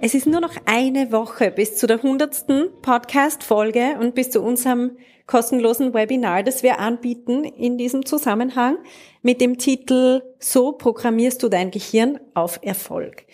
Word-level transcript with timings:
es 0.00 0.14
ist 0.14 0.26
nur 0.26 0.40
noch 0.40 0.54
eine 0.66 1.10
Woche 1.10 1.50
bis 1.50 1.76
zu 1.76 1.86
der 1.86 2.02
hundertsten 2.02 2.68
Podcast-Folge 2.82 3.96
und 3.98 4.14
bis 4.14 4.30
zu 4.30 4.42
unserem 4.42 4.98
kostenlosen 5.26 5.94
Webinar, 5.94 6.42
das 6.42 6.62
wir 6.62 6.78
anbieten 6.78 7.44
in 7.44 7.78
diesem 7.78 8.04
Zusammenhang 8.04 8.78
mit 9.22 9.40
dem 9.40 9.58
Titel 9.58 10.22
So 10.38 10.72
programmierst 10.72 11.42
du 11.42 11.48
dein 11.48 11.70
Gehirn 11.70 12.20
auf 12.34 12.60
Erfolg. 12.62 13.24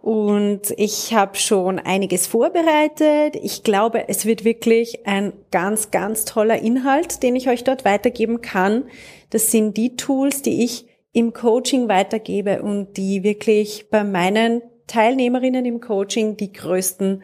Und 0.00 0.72
ich 0.78 1.12
habe 1.12 1.36
schon 1.36 1.78
einiges 1.78 2.26
vorbereitet. 2.26 3.36
Ich 3.42 3.62
glaube, 3.62 4.08
es 4.08 4.24
wird 4.24 4.46
wirklich 4.46 5.06
ein 5.06 5.34
ganz, 5.50 5.90
ganz 5.90 6.24
toller 6.24 6.58
Inhalt, 6.58 7.22
den 7.22 7.36
ich 7.36 7.50
euch 7.50 7.64
dort 7.64 7.84
weitergeben 7.84 8.40
kann. 8.40 8.84
Das 9.28 9.50
sind 9.50 9.76
die 9.76 9.96
Tools, 9.96 10.40
die 10.40 10.64
ich 10.64 10.86
im 11.12 11.34
Coaching 11.34 11.88
weitergebe 11.88 12.62
und 12.62 12.96
die 12.96 13.22
wirklich 13.22 13.90
bei 13.90 14.02
meinen 14.02 14.62
Teilnehmerinnen 14.90 15.64
im 15.64 15.80
Coaching 15.80 16.36
die 16.36 16.52
größten 16.52 17.22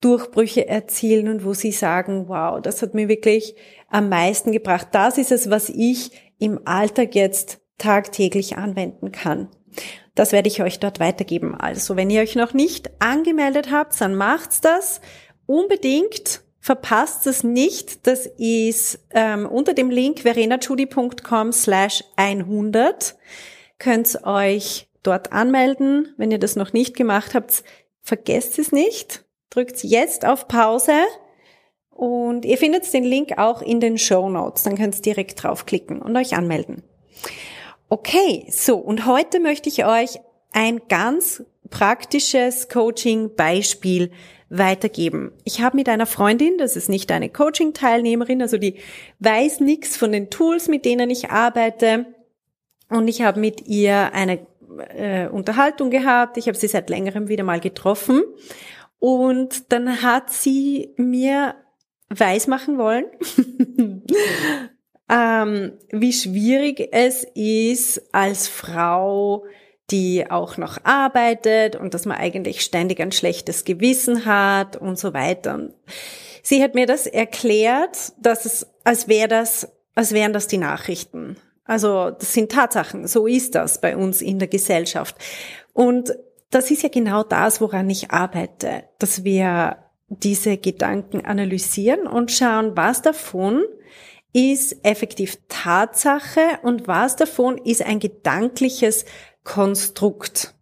Durchbrüche 0.00 0.68
erzielen 0.68 1.28
und 1.28 1.44
wo 1.44 1.54
sie 1.54 1.72
sagen, 1.72 2.28
wow, 2.28 2.60
das 2.60 2.82
hat 2.82 2.92
mir 2.92 3.08
wirklich 3.08 3.54
am 3.88 4.08
meisten 4.08 4.52
gebracht. 4.52 4.88
Das 4.92 5.16
ist 5.16 5.32
es, 5.32 5.48
was 5.48 5.70
ich 5.70 6.10
im 6.38 6.60
Alltag 6.66 7.14
jetzt 7.14 7.60
tagtäglich 7.78 8.56
anwenden 8.56 9.12
kann. 9.12 9.48
Das 10.14 10.32
werde 10.32 10.48
ich 10.48 10.62
euch 10.62 10.78
dort 10.78 11.00
weitergeben. 11.00 11.54
Also, 11.54 11.96
wenn 11.96 12.10
ihr 12.10 12.20
euch 12.20 12.36
noch 12.36 12.52
nicht 12.52 12.90
angemeldet 13.00 13.70
habt, 13.70 13.98
dann 14.00 14.14
macht's 14.14 14.60
das 14.60 15.00
unbedingt. 15.46 16.42
Verpasst 16.60 17.26
es 17.26 17.44
nicht. 17.44 18.06
Das 18.06 18.26
ist 18.26 18.98
ähm, 19.10 19.46
unter 19.46 19.74
dem 19.74 19.90
Link 19.90 20.20
verenachudi.com 20.20 21.52
slash 21.52 22.04
100. 22.16 23.16
Könnt 23.78 24.24
euch 24.24 24.88
dort 25.04 25.32
anmelden. 25.32 26.12
Wenn 26.16 26.30
ihr 26.30 26.38
das 26.38 26.56
noch 26.56 26.72
nicht 26.72 26.96
gemacht 26.96 27.34
habt, 27.34 27.62
vergesst 28.02 28.58
es 28.58 28.72
nicht. 28.72 29.24
Drückt 29.50 29.84
jetzt 29.84 30.24
auf 30.26 30.48
Pause 30.48 31.02
und 31.90 32.44
ihr 32.44 32.58
findet 32.58 32.92
den 32.92 33.04
Link 33.04 33.38
auch 33.38 33.62
in 33.62 33.78
den 33.78 33.98
Show 33.98 34.28
Notes. 34.28 34.64
Dann 34.64 34.76
könnt 34.76 34.96
ihr 34.96 35.02
direkt 35.02 35.42
draufklicken 35.42 36.02
und 36.02 36.16
euch 36.16 36.34
anmelden. 36.34 36.82
Okay, 37.88 38.46
so 38.50 38.76
und 38.76 39.06
heute 39.06 39.38
möchte 39.38 39.68
ich 39.68 39.86
euch 39.86 40.18
ein 40.52 40.80
ganz 40.88 41.44
praktisches 41.70 42.68
Coaching-Beispiel 42.68 44.10
weitergeben. 44.48 45.32
Ich 45.44 45.60
habe 45.60 45.76
mit 45.76 45.88
einer 45.88 46.06
Freundin, 46.06 46.58
das 46.58 46.76
ist 46.76 46.88
nicht 46.88 47.10
eine 47.10 47.28
Coaching-Teilnehmerin, 47.28 48.42
also 48.42 48.56
die 48.58 48.76
weiß 49.20 49.60
nichts 49.60 49.96
von 49.96 50.12
den 50.12 50.30
Tools, 50.30 50.68
mit 50.68 50.84
denen 50.84 51.10
ich 51.10 51.30
arbeite. 51.30 52.06
Und 52.88 53.08
ich 53.08 53.22
habe 53.22 53.40
mit 53.40 53.66
ihr 53.66 54.12
eine 54.12 54.46
äh, 54.78 55.28
Unterhaltung 55.28 55.90
gehabt. 55.90 56.36
Ich 56.36 56.46
habe 56.46 56.56
sie 56.56 56.68
seit 56.68 56.90
längerem 56.90 57.28
wieder 57.28 57.44
mal 57.44 57.60
getroffen. 57.60 58.22
Und 58.98 59.72
dann 59.72 60.02
hat 60.02 60.30
sie 60.30 60.94
mir 60.96 61.56
weismachen 62.08 62.78
wollen, 62.78 63.06
ähm, 65.10 65.72
wie 65.90 66.12
schwierig 66.12 66.88
es 66.92 67.24
ist 67.34 68.14
als 68.14 68.48
Frau, 68.48 69.44
die 69.90 70.30
auch 70.30 70.56
noch 70.56 70.78
arbeitet 70.84 71.76
und 71.76 71.92
dass 71.92 72.06
man 72.06 72.16
eigentlich 72.16 72.62
ständig 72.62 73.00
ein 73.00 73.12
schlechtes 73.12 73.64
Gewissen 73.64 74.24
hat 74.24 74.76
und 74.76 74.98
so 74.98 75.12
weiter. 75.12 75.70
Sie 76.42 76.62
hat 76.62 76.74
mir 76.74 76.86
das 76.86 77.06
erklärt, 77.06 78.12
dass 78.18 78.44
es, 78.44 78.66
als 78.84 79.08
wäre 79.08 79.28
das, 79.28 79.68
als 79.94 80.12
wären 80.12 80.32
das 80.32 80.46
die 80.46 80.58
Nachrichten. 80.58 81.36
Also 81.64 82.10
das 82.10 82.32
sind 82.32 82.52
Tatsachen, 82.52 83.06
so 83.06 83.26
ist 83.26 83.54
das 83.54 83.80
bei 83.80 83.96
uns 83.96 84.20
in 84.20 84.38
der 84.38 84.48
Gesellschaft. 84.48 85.16
Und 85.72 86.14
das 86.50 86.70
ist 86.70 86.82
ja 86.82 86.88
genau 86.88 87.22
das, 87.22 87.60
woran 87.60 87.88
ich 87.90 88.10
arbeite, 88.10 88.84
dass 88.98 89.24
wir 89.24 89.78
diese 90.08 90.58
Gedanken 90.58 91.24
analysieren 91.24 92.06
und 92.06 92.30
schauen, 92.30 92.76
was 92.76 93.02
davon 93.02 93.64
ist 94.32 94.84
effektiv 94.84 95.38
Tatsache 95.48 96.58
und 96.62 96.86
was 96.86 97.16
davon 97.16 97.56
ist 97.58 97.82
ein 97.82 98.00
gedankliches 98.00 99.04
Konstrukt. 99.44 100.54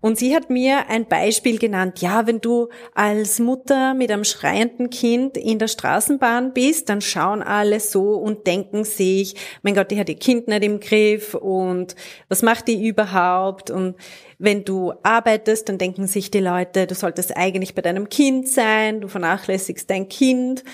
Und 0.00 0.18
sie 0.18 0.34
hat 0.34 0.48
mir 0.48 0.88
ein 0.88 1.06
Beispiel 1.06 1.58
genannt. 1.58 2.00
Ja, 2.00 2.26
wenn 2.26 2.40
du 2.40 2.68
als 2.94 3.38
Mutter 3.38 3.94
mit 3.94 4.10
einem 4.10 4.24
schreienden 4.24 4.90
Kind 4.90 5.36
in 5.36 5.58
der 5.58 5.68
Straßenbahn 5.68 6.54
bist, 6.54 6.88
dann 6.88 7.00
schauen 7.00 7.42
alle 7.42 7.80
so 7.80 8.14
und 8.14 8.46
denken 8.46 8.84
sich, 8.84 9.34
mein 9.62 9.74
Gott, 9.74 9.90
die 9.90 10.00
hat 10.00 10.08
ihr 10.08 10.16
Kind 10.16 10.48
nicht 10.48 10.64
im 10.64 10.80
Griff 10.80 11.34
und 11.34 11.94
was 12.28 12.42
macht 12.42 12.68
die 12.68 12.86
überhaupt? 12.86 13.70
Und 13.70 13.96
wenn 14.38 14.64
du 14.64 14.94
arbeitest, 15.02 15.68
dann 15.68 15.76
denken 15.76 16.06
sich 16.06 16.30
die 16.30 16.40
Leute, 16.40 16.86
du 16.86 16.94
solltest 16.94 17.36
eigentlich 17.36 17.74
bei 17.74 17.82
deinem 17.82 18.08
Kind 18.08 18.48
sein, 18.48 19.02
du 19.02 19.08
vernachlässigst 19.08 19.90
dein 19.90 20.08
Kind. 20.08 20.64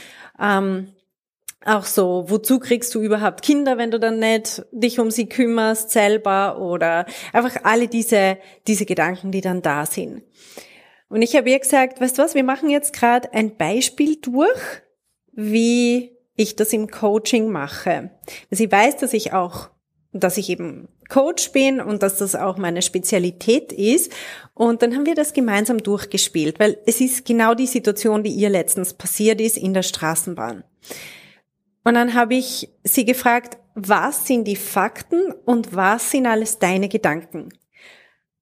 Ähm, 0.41 0.93
auch 1.67 1.85
so, 1.85 2.25
wozu 2.29 2.59
kriegst 2.59 2.95
du 2.95 3.01
überhaupt 3.01 3.43
Kinder, 3.43 3.79
wenn 3.79 3.91
du 3.91 3.99
dann 3.99 4.19
nicht 4.19 4.65
dich 4.73 4.99
um 4.99 5.11
sie 5.11 5.29
kümmerst 5.29 5.91
selber 5.91 6.59
oder 6.61 7.07
einfach 7.33 7.65
alle 7.65 7.89
diese, 7.89 8.39
diese 8.67 8.87
Gedanken, 8.87 9.33
die 9.33 9.41
dann 9.41 9.63
da 9.63 9.87
sind. 9.87 10.23
Und 11.09 11.23
ich 11.23 11.37
habe 11.37 11.51
ihr 11.51 11.59
gesagt, 11.59 12.01
weißt 12.01 12.19
du 12.19 12.23
was, 12.23 12.35
wir 12.35 12.45
machen 12.45 12.69
jetzt 12.69 12.93
gerade 12.93 13.33
ein 13.33 13.57
Beispiel 13.57 14.17
durch, 14.17 14.83
wie 15.33 16.17
ich 16.35 16.57
das 16.57 16.73
im 16.73 16.89
Coaching 16.91 17.51
mache. 17.51 18.11
Sie 18.51 18.71
weiß, 18.71 18.97
dass 18.99 19.13
ich 19.13 19.33
auch, 19.33 19.71
dass 20.13 20.37
ich 20.37 20.51
eben 20.51 20.89
Coach 21.09 21.53
bin 21.53 21.81
und 21.81 22.03
dass 22.03 22.17
das 22.17 22.35
auch 22.35 22.57
meine 22.57 22.83
Spezialität 22.83 23.73
ist. 23.73 24.13
Und 24.55 24.83
dann 24.83 24.95
haben 24.95 25.07
wir 25.07 25.15
das 25.15 25.33
gemeinsam 25.33 25.79
durchgespielt, 25.79 26.59
weil 26.59 26.79
es 26.87 27.01
ist 27.01 27.25
genau 27.25 27.55
die 27.55 27.67
Situation, 27.67 28.23
die 28.23 28.33
ihr 28.33 28.51
letztens 28.51 28.95
passiert 28.95 29.41
ist 29.41 29.57
in 29.57 29.75
der 29.75 29.83
Straßenbahn. 29.83 30.65
Und 31.87 31.95
dann 31.95 32.15
habe 32.15 32.35
ich 32.35 32.69
sie 32.83 33.05
gefragt, 33.05 33.59
was 33.77 34.27
sind 34.27 34.43
die 34.49 34.57
Fakten 34.57 35.31
und 35.45 35.77
was 35.77 36.11
sind 36.11 36.27
alles 36.27 36.59
deine 36.59 36.89
Gedanken? 36.89 37.51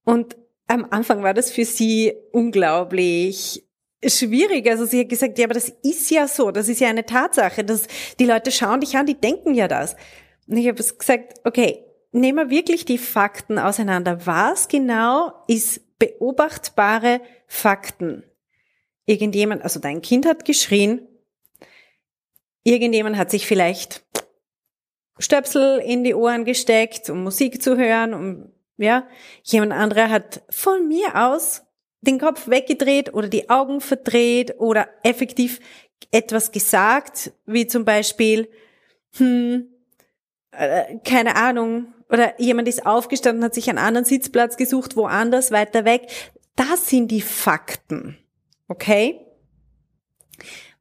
Und 0.03 0.34
am 0.66 0.87
Anfang 0.88 1.22
war 1.22 1.34
das 1.34 1.50
für 1.50 1.66
sie 1.66 2.15
unglaublich 2.33 3.62
schwierig. 4.03 4.66
Also 4.71 4.87
sie 4.87 5.00
hat 5.00 5.10
gesagt, 5.10 5.38
ja, 5.38 5.44
aber 5.44 5.53
das 5.53 5.69
ist 5.83 6.10
ja 6.10 6.27
so, 6.27 6.53
das 6.53 6.71
ist 6.71 6.81
ja 6.81 6.88
eine 6.88 7.04
Tatsache, 7.04 7.65
dass 7.65 7.87
die 8.19 8.25
Leute 8.25 8.50
schauen 8.50 8.81
dich 8.81 8.97
an, 8.97 9.04
die 9.04 9.21
denken 9.21 9.53
ja 9.53 9.69
das. 9.69 9.94
Und 10.49 10.56
ich 10.56 10.66
habe 10.66 10.83
gesagt, 10.83 11.34
okay, 11.44 11.84
nehmen 12.12 12.38
wir 12.38 12.49
wirklich 12.49 12.87
die 12.87 12.97
Fakten 12.97 13.59
auseinander. 13.59 14.25
Was 14.25 14.69
genau 14.69 15.33
ist 15.49 15.99
beobachtbare 15.99 17.21
Fakten? 17.47 18.25
Irgendjemand, 19.04 19.60
also 19.60 19.81
dein 19.81 20.00
Kind 20.00 20.25
hat 20.25 20.47
geschrien, 20.47 21.06
Irgendjemand 22.64 23.16
hat 23.16 23.30
sich 23.30 23.47
vielleicht 23.47 24.04
Stöpsel 25.19 25.78
in 25.78 26.02
die 26.02 26.14
Ohren 26.14 26.44
gesteckt, 26.44 27.08
um 27.10 27.22
Musik 27.22 27.62
zu 27.62 27.76
hören, 27.76 28.14
um, 28.14 28.52
ja. 28.76 29.06
Jemand 29.42 29.72
anderer 29.72 30.10
hat 30.10 30.42
von 30.50 30.88
mir 30.88 31.15
aus 31.15 31.62
den 32.00 32.18
Kopf 32.18 32.48
weggedreht 32.48 33.15
oder 33.15 33.28
die 33.28 33.48
Augen 33.48 33.80
verdreht 33.80 34.54
oder 34.59 34.89
effektiv 35.03 35.60
etwas 36.10 36.53
gesagt, 36.53 37.33
wie 37.47 37.66
zum 37.66 37.84
Beispiel, 37.84 38.48
hm, 39.16 39.68
äh, 40.50 40.98
keine 41.04 41.36
Ahnung, 41.36 41.94
oder 42.10 42.39
jemand 42.41 42.68
ist 42.68 42.86
aufgestanden, 42.86 43.44
hat 43.44 43.54
sich 43.54 43.68
einen 43.68 43.78
anderen 43.78 44.04
Sitzplatz 44.04 44.56
gesucht, 44.56 44.97
woanders, 44.97 45.50
weiter 45.50 45.84
weg. 45.84 46.09
Das 46.56 46.89
sind 46.89 47.10
die 47.10 47.22
Fakten. 47.22 48.18
Okay? 48.68 49.23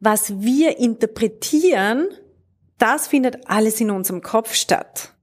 Was 0.04 0.42
wir 0.42 0.80
interpretieren, 0.80 2.10
das 2.78 3.08
findet 3.08 3.50
alles 3.50 3.80
in 3.80 3.92
unserem 3.92 4.22
Kopf 4.22 4.54
statt. 4.54 5.14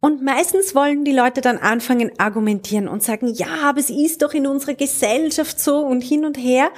Und 0.00 0.22
meistens 0.22 0.74
wollen 0.74 1.04
die 1.04 1.12
Leute 1.12 1.40
dann 1.40 1.58
anfangen 1.58 2.12
argumentieren 2.18 2.86
und 2.86 3.02
sagen, 3.02 3.32
ja, 3.32 3.62
aber 3.64 3.80
es 3.80 3.90
ist 3.90 4.22
doch 4.22 4.34
in 4.34 4.46
unserer 4.46 4.74
Gesellschaft 4.74 5.58
so 5.58 5.78
und 5.78 6.02
hin 6.02 6.24
und 6.24 6.36
her. 6.36 6.70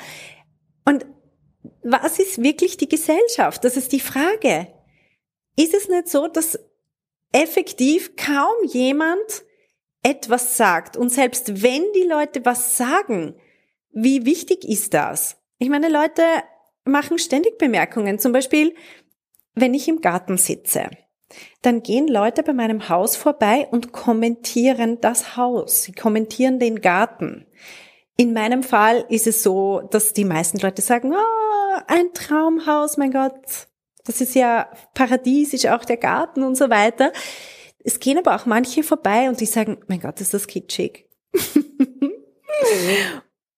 Und 0.85 1.05
was 1.83 2.19
ist 2.19 2.43
wirklich 2.43 2.77
die 2.77 2.89
Gesellschaft? 2.89 3.65
Das 3.65 3.77
ist 3.77 3.93
die 3.93 4.01
Frage. 4.01 4.69
Ist 5.57 5.75
es 5.75 5.89
nicht 5.89 6.09
so, 6.09 6.29
dass 6.29 6.59
effektiv 7.33 8.15
kaum 8.17 8.55
jemand 8.65 9.45
etwas 10.03 10.57
sagt 10.57 10.97
und 10.97 11.11
selbst 11.11 11.63
wenn 11.63 11.83
die 11.95 12.07
Leute 12.09 12.45
was 12.45 12.77
sagen, 12.77 13.35
wie 13.91 14.25
wichtig 14.25 14.65
ist 14.65 14.95
das? 14.95 15.38
Ich 15.59 15.69
meine, 15.69 15.89
Leute 15.89 16.23
machen 16.85 17.19
ständig 17.19 17.59
Bemerkungen. 17.59 18.19
Zum 18.19 18.33
Beispiel, 18.33 18.75
wenn 19.55 19.75
ich 19.75 19.89
im 19.89 20.01
Garten 20.01 20.39
sitze, 20.39 20.89
dann 21.63 21.83
gehen 21.83 22.09
Leute 22.09 22.43
bei 22.43 22.53
meinem 22.53 22.89
Haus 22.89 23.17
vorbei 23.17 23.69
und 23.71 23.93
kommentieren 23.93 25.01
das 25.01 25.37
Haus. 25.37 25.83
Sie 25.83 25.93
kommentieren 25.93 26.59
den 26.59 26.81
Garten. 26.81 27.47
In 28.17 28.33
meinem 28.33 28.63
Fall 28.63 29.05
ist 29.09 29.27
es 29.27 29.43
so, 29.43 29.83
dass 29.91 30.13
die 30.13 30.25
meisten 30.25 30.59
Leute 30.59 30.83
sagen, 30.83 31.13
oh, 31.13 31.81
ein 31.87 32.13
Traumhaus, 32.15 32.97
mein 32.97 33.13
Gott, 33.13 33.69
das 34.05 34.21
ist 34.21 34.35
ja 34.35 34.71
paradiesisch, 34.95 35.67
auch 35.67 35.85
der 35.85 35.99
Garten 35.99 36.43
und 36.43 36.57
so 36.57 36.71
weiter. 36.71 37.13
Es 37.85 38.01
gehen 38.01 38.19
aber 38.19 38.35
auch 38.35 38.47
manche 38.47 38.83
vorbei 38.83 39.29
und 39.29 39.41
die 39.41 39.47
sagen, 39.47 39.79
mein 39.87 40.01
Gott, 40.01 40.21
ist 40.21 40.35
das 40.35 40.47
kitschig. 40.47 41.07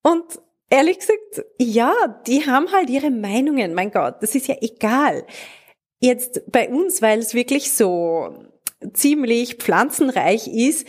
und 0.03 0.25
ehrlich 0.71 1.01
gesagt, 1.01 1.45
ja, 1.59 1.93
die 2.27 2.47
haben 2.47 2.73
halt 2.73 2.89
ihre 2.89 3.11
Meinungen, 3.11 3.75
mein 3.75 3.91
Gott, 3.91 4.17
das 4.21 4.35
ist 4.35 4.47
ja 4.47 4.57
egal. 4.61 5.25
Jetzt 5.99 6.51
bei 6.51 6.71
uns, 6.71 7.03
weil 7.03 7.19
es 7.19 7.35
wirklich 7.35 7.73
so 7.73 8.35
ziemlich 8.95 9.57
pflanzenreich 9.57 10.49
ist, 10.49 10.87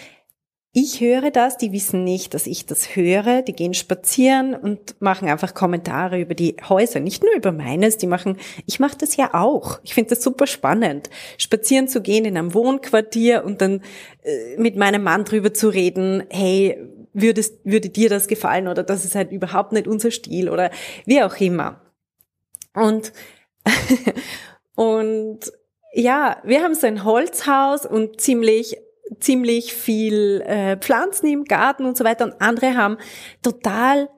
ich 0.74 1.01
höre 1.01 1.31
das, 1.31 1.57
die 1.57 1.74
wissen 1.74 2.06
nicht, 2.06 2.33
dass 2.33 2.48
ich 2.48 2.66
das 2.66 2.95
höre, 2.95 3.42
die 3.42 3.51
gehen 3.51 3.74
spazieren 3.74 4.56
und 4.56 5.01
machen 5.01 5.28
einfach 5.28 5.54
Kommentare 5.54 6.18
über 6.22 6.34
die 6.34 6.56
Häuser, 6.69 7.01
nicht 7.01 7.24
nur 7.24 7.34
über 7.36 7.51
meines, 7.51 7.98
die 7.98 8.07
machen, 8.07 8.38
ich 8.66 8.80
mache 8.80 8.98
das 8.98 9.18
ja 9.18 9.34
auch. 9.34 9.81
Ich 9.84 9.94
finde 9.94 10.12
das 10.12 10.24
super 10.24 10.48
spannend, 10.48 11.10
spazieren 11.38 11.89
zu 11.89 12.01
gehen 12.01 12.24
in 12.24 12.38
einem 12.38 12.54
Wohnquartier 12.54 13.44
und 13.44 13.60
dann 13.60 13.81
äh, 14.24 14.56
mit 14.57 14.77
meinem 14.77 15.04
Mann 15.04 15.25
drüber 15.25 15.54
zu 15.54 15.68
reden, 15.68 16.24
hey, 16.30 16.77
würdest, 17.13 17.60
würde 17.63 17.90
dir 17.90 18.10
das 18.10 18.28
gefallen 18.28 18.68
oder 18.68 18.84
das 18.84 19.06
ist 19.06 19.16
halt 19.16 19.31
überhaupt 19.31 19.72
nicht 19.72 19.88
unser 19.88 20.12
Stil 20.12 20.50
oder 20.50 20.72
wie 21.06 21.22
auch 21.22 21.36
immer. 21.38 21.81
Und, 22.74 23.12
und 24.75 25.40
ja, 25.94 26.42
wir 26.44 26.63
haben 26.63 26.75
so 26.75 26.88
ein 26.88 27.04
Holzhaus 27.04 27.86
und 27.86 28.22
ziemlich 28.22 28.78
ziemlich 29.19 29.74
viel 29.74 30.42
äh, 30.46 30.78
Pflanzen 30.78 31.28
im 31.28 31.44
Garten 31.44 31.86
und 31.86 31.98
so 31.98 32.04
weiter 32.04 32.25
und 32.25 32.42
andere 32.42 32.75
haben 32.75 32.98
total 33.42 34.10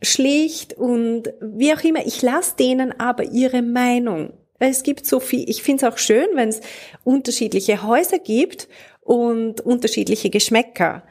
schlicht 0.00 0.74
und 0.74 1.32
wie 1.40 1.72
auch 1.74 1.82
immer. 1.82 2.06
Ich 2.06 2.22
lasse 2.22 2.54
denen 2.56 2.98
aber 3.00 3.24
ihre 3.24 3.62
Meinung. 3.62 4.32
Es 4.60 4.82
gibt 4.82 5.06
so 5.06 5.20
viel, 5.20 5.48
ich 5.48 5.62
finde 5.62 5.86
es 5.86 5.92
auch 5.92 5.98
schön, 5.98 6.28
wenn 6.34 6.48
es 6.48 6.60
unterschiedliche 7.04 7.82
Häuser 7.82 8.18
gibt 8.18 8.68
und 9.00 9.60
unterschiedliche 9.60 10.30
Geschmäcker. 10.30 11.04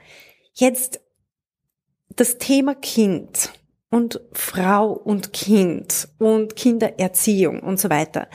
Jetzt 0.53 1.01
das 2.17 2.37
Thema 2.37 2.75
Kind 2.75 3.53
und 3.89 4.19
Frau 4.33 4.91
und 4.91 5.33
Kind 5.33 6.09
und 6.17 6.55
Kindererziehung 6.55 7.61
und 7.61 7.79
so 7.79 7.89
weiter. 7.89 8.27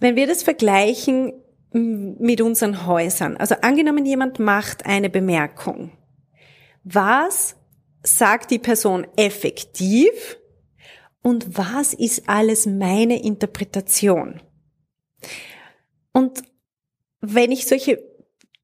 Wenn 0.00 0.16
wir 0.16 0.26
das 0.26 0.42
vergleichen 0.42 1.32
mit 1.74 2.40
unseren 2.40 2.86
Häusern. 2.86 3.36
Also 3.36 3.56
angenommen, 3.56 4.06
jemand 4.06 4.38
macht 4.38 4.86
eine 4.86 5.10
Bemerkung. 5.10 5.90
Was 6.84 7.56
sagt 8.04 8.50
die 8.50 8.60
Person 8.60 9.06
effektiv 9.16 10.38
und 11.22 11.58
was 11.58 11.92
ist 11.92 12.28
alles 12.28 12.66
meine 12.66 13.22
Interpretation? 13.22 14.40
Und 16.12 16.42
wenn 17.20 17.50
ich 17.50 17.66
solche 17.66 18.04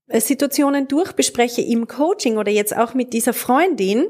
äh, 0.06 0.20
Situationen 0.20 0.86
durchbespreche 0.86 1.62
im 1.62 1.88
Coaching 1.88 2.36
oder 2.36 2.52
jetzt 2.52 2.76
auch 2.76 2.94
mit 2.94 3.12
dieser 3.12 3.32
Freundin, 3.32 4.06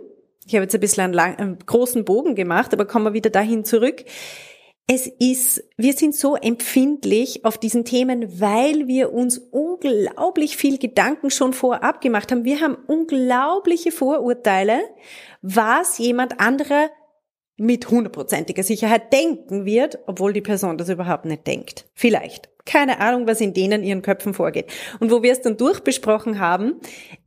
ich 0.51 0.57
habe 0.57 0.65
jetzt 0.65 0.75
ein 0.75 0.81
bisschen 0.81 1.05
einen, 1.05 1.13
lang, 1.13 1.37
einen 1.37 1.59
großen 1.65 2.05
Bogen 2.05 2.35
gemacht, 2.35 2.75
aber 2.75 2.85
kommen 2.85 3.05
wir 3.05 3.13
wieder 3.13 3.31
dahin 3.31 3.65
zurück, 3.65 4.05
es 4.89 5.07
ist, 5.07 5.63
wir 5.77 5.93
sind 5.93 6.17
so 6.17 6.35
empfindlich 6.35 7.45
auf 7.45 7.57
diesen 7.57 7.85
Themen, 7.85 8.41
weil 8.41 8.89
wir 8.89 9.13
uns 9.13 9.39
unglaublich 9.39 10.57
viel 10.57 10.79
Gedanken 10.79 11.31
schon 11.31 11.53
vorab 11.53 12.01
gemacht 12.01 12.33
haben. 12.33 12.45
Wir 12.45 12.61
haben 12.61 12.77
unglaubliche 12.89 13.93
Vorurteile, 13.93 14.81
was 15.43 15.99
jemand 15.99 16.41
anderer 16.41 16.91
mit 17.61 17.91
hundertprozentiger 17.91 18.63
Sicherheit 18.63 19.13
denken 19.13 19.67
wird, 19.67 19.99
obwohl 20.07 20.33
die 20.33 20.41
Person 20.41 20.79
das 20.79 20.89
überhaupt 20.89 21.27
nicht 21.27 21.47
denkt. 21.47 21.85
Vielleicht. 21.95 22.49
Keine 22.65 23.01
Ahnung, 23.01 23.27
was 23.27 23.41
in 23.41 23.53
denen 23.53 23.83
ihren 23.83 24.01
Köpfen 24.01 24.33
vorgeht. 24.33 24.67
Und 24.99 25.11
wo 25.11 25.23
wir 25.23 25.33
es 25.33 25.43
dann 25.43 25.59
durchbesprochen 25.59 26.39
haben, 26.39 26.81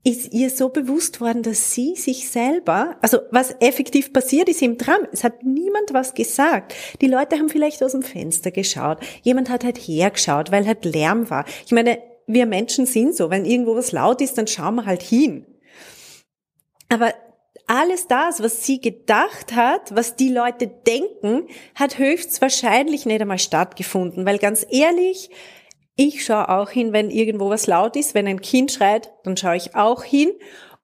ist 0.03 0.33
ihr 0.33 0.49
so 0.49 0.69
bewusst 0.69 1.21
worden, 1.21 1.43
dass 1.43 1.73
sie 1.73 1.95
sich 1.95 2.29
selber, 2.29 2.97
also 3.01 3.19
was 3.29 3.55
effektiv 3.59 4.11
passiert 4.11 4.49
ist 4.49 4.63
im 4.63 4.79
Tram, 4.79 5.07
es 5.11 5.23
hat 5.23 5.43
niemand 5.43 5.93
was 5.93 6.15
gesagt. 6.15 6.73
Die 7.01 7.07
Leute 7.07 7.37
haben 7.37 7.49
vielleicht 7.49 7.83
aus 7.83 7.91
dem 7.91 8.01
Fenster 8.01 8.49
geschaut. 8.49 8.99
Jemand 9.21 9.49
hat 9.49 9.63
halt 9.63 9.77
hergeschaut, 9.77 10.51
weil 10.51 10.65
halt 10.65 10.83
Lärm 10.85 11.29
war. 11.29 11.45
Ich 11.65 11.71
meine, 11.71 11.99
wir 12.25 12.47
Menschen 12.47 12.87
sind 12.87 13.15
so. 13.15 13.29
Wenn 13.29 13.45
irgendwo 13.45 13.75
was 13.75 13.91
laut 13.91 14.19
ist, 14.21 14.37
dann 14.37 14.47
schauen 14.47 14.75
wir 14.75 14.85
halt 14.85 15.03
hin. 15.03 15.45
Aber 16.89 17.13
alles 17.67 18.07
das, 18.07 18.41
was 18.41 18.65
sie 18.65 18.81
gedacht 18.81 19.55
hat, 19.55 19.95
was 19.95 20.15
die 20.15 20.29
Leute 20.29 20.67
denken, 20.67 21.47
hat 21.75 21.97
höchstwahrscheinlich 21.97 23.05
nicht 23.05 23.21
einmal 23.21 23.39
stattgefunden. 23.39 24.25
Weil 24.25 24.37
ganz 24.37 24.65
ehrlich, 24.69 25.29
ich 25.95 26.25
schaue 26.25 26.49
auch 26.49 26.69
hin, 26.69 26.91
wenn 26.93 27.11
irgendwo 27.11 27.49
was 27.49 27.67
laut 27.67 27.95
ist, 27.95 28.15
wenn 28.15 28.27
ein 28.27 28.41
Kind 28.41 28.71
schreit, 28.71 29.13
dann 29.23 29.37
schaue 29.37 29.55
ich 29.55 29.75
auch 29.75 30.03
hin. 30.03 30.31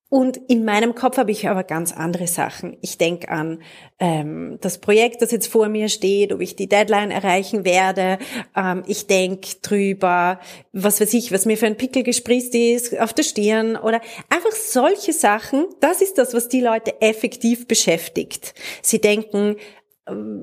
Und 0.10 0.38
in 0.48 0.66
meinem 0.66 0.96
Kopf 0.96 1.18
habe 1.18 1.30
ich 1.30 1.48
aber 1.48 1.64
ganz 1.64 1.92
andere 1.94 2.26
Sachen. 2.26 2.78
Ich 2.82 2.98
denke 2.98 3.30
an 3.30 3.62
ähm, 4.00 4.58
das 4.60 4.80
Projekt, 4.80 5.22
das 5.22 5.30
jetzt 5.30 5.48
vor 5.48 5.70
mir 5.70 5.88
steht, 5.88 6.34
ob 6.34 6.42
ich 6.42 6.56
die 6.56 6.68
Deadline 6.68 7.12
erreichen 7.12 7.64
werde. 7.64 8.18
Ähm, 8.56 8.84
ich 8.88 9.06
denke 9.06 9.48
drüber, 9.62 10.40
was 10.74 11.00
weiß 11.00 11.14
ich, 11.14 11.32
was 11.32 11.46
mir 11.46 11.58
für 11.58 11.68
ein 11.68 11.78
Pickel 11.78 12.02
gespritzt 12.02 12.56
ist 12.56 13.00
auf 13.00 13.14
der 13.14 13.22
Stirn 13.22 13.76
oder 13.76 14.02
einfach 14.30 14.52
solche 14.52 15.14
Sachen. 15.14 15.68
Das 15.80 16.02
ist 16.02 16.18
das, 16.18 16.34
was 16.34 16.50
die 16.50 16.62
Leute 16.62 17.00
effektiv 17.02 17.68
beschäftigt. 17.68 18.56
Sie 18.82 19.00
denken, 19.00 19.58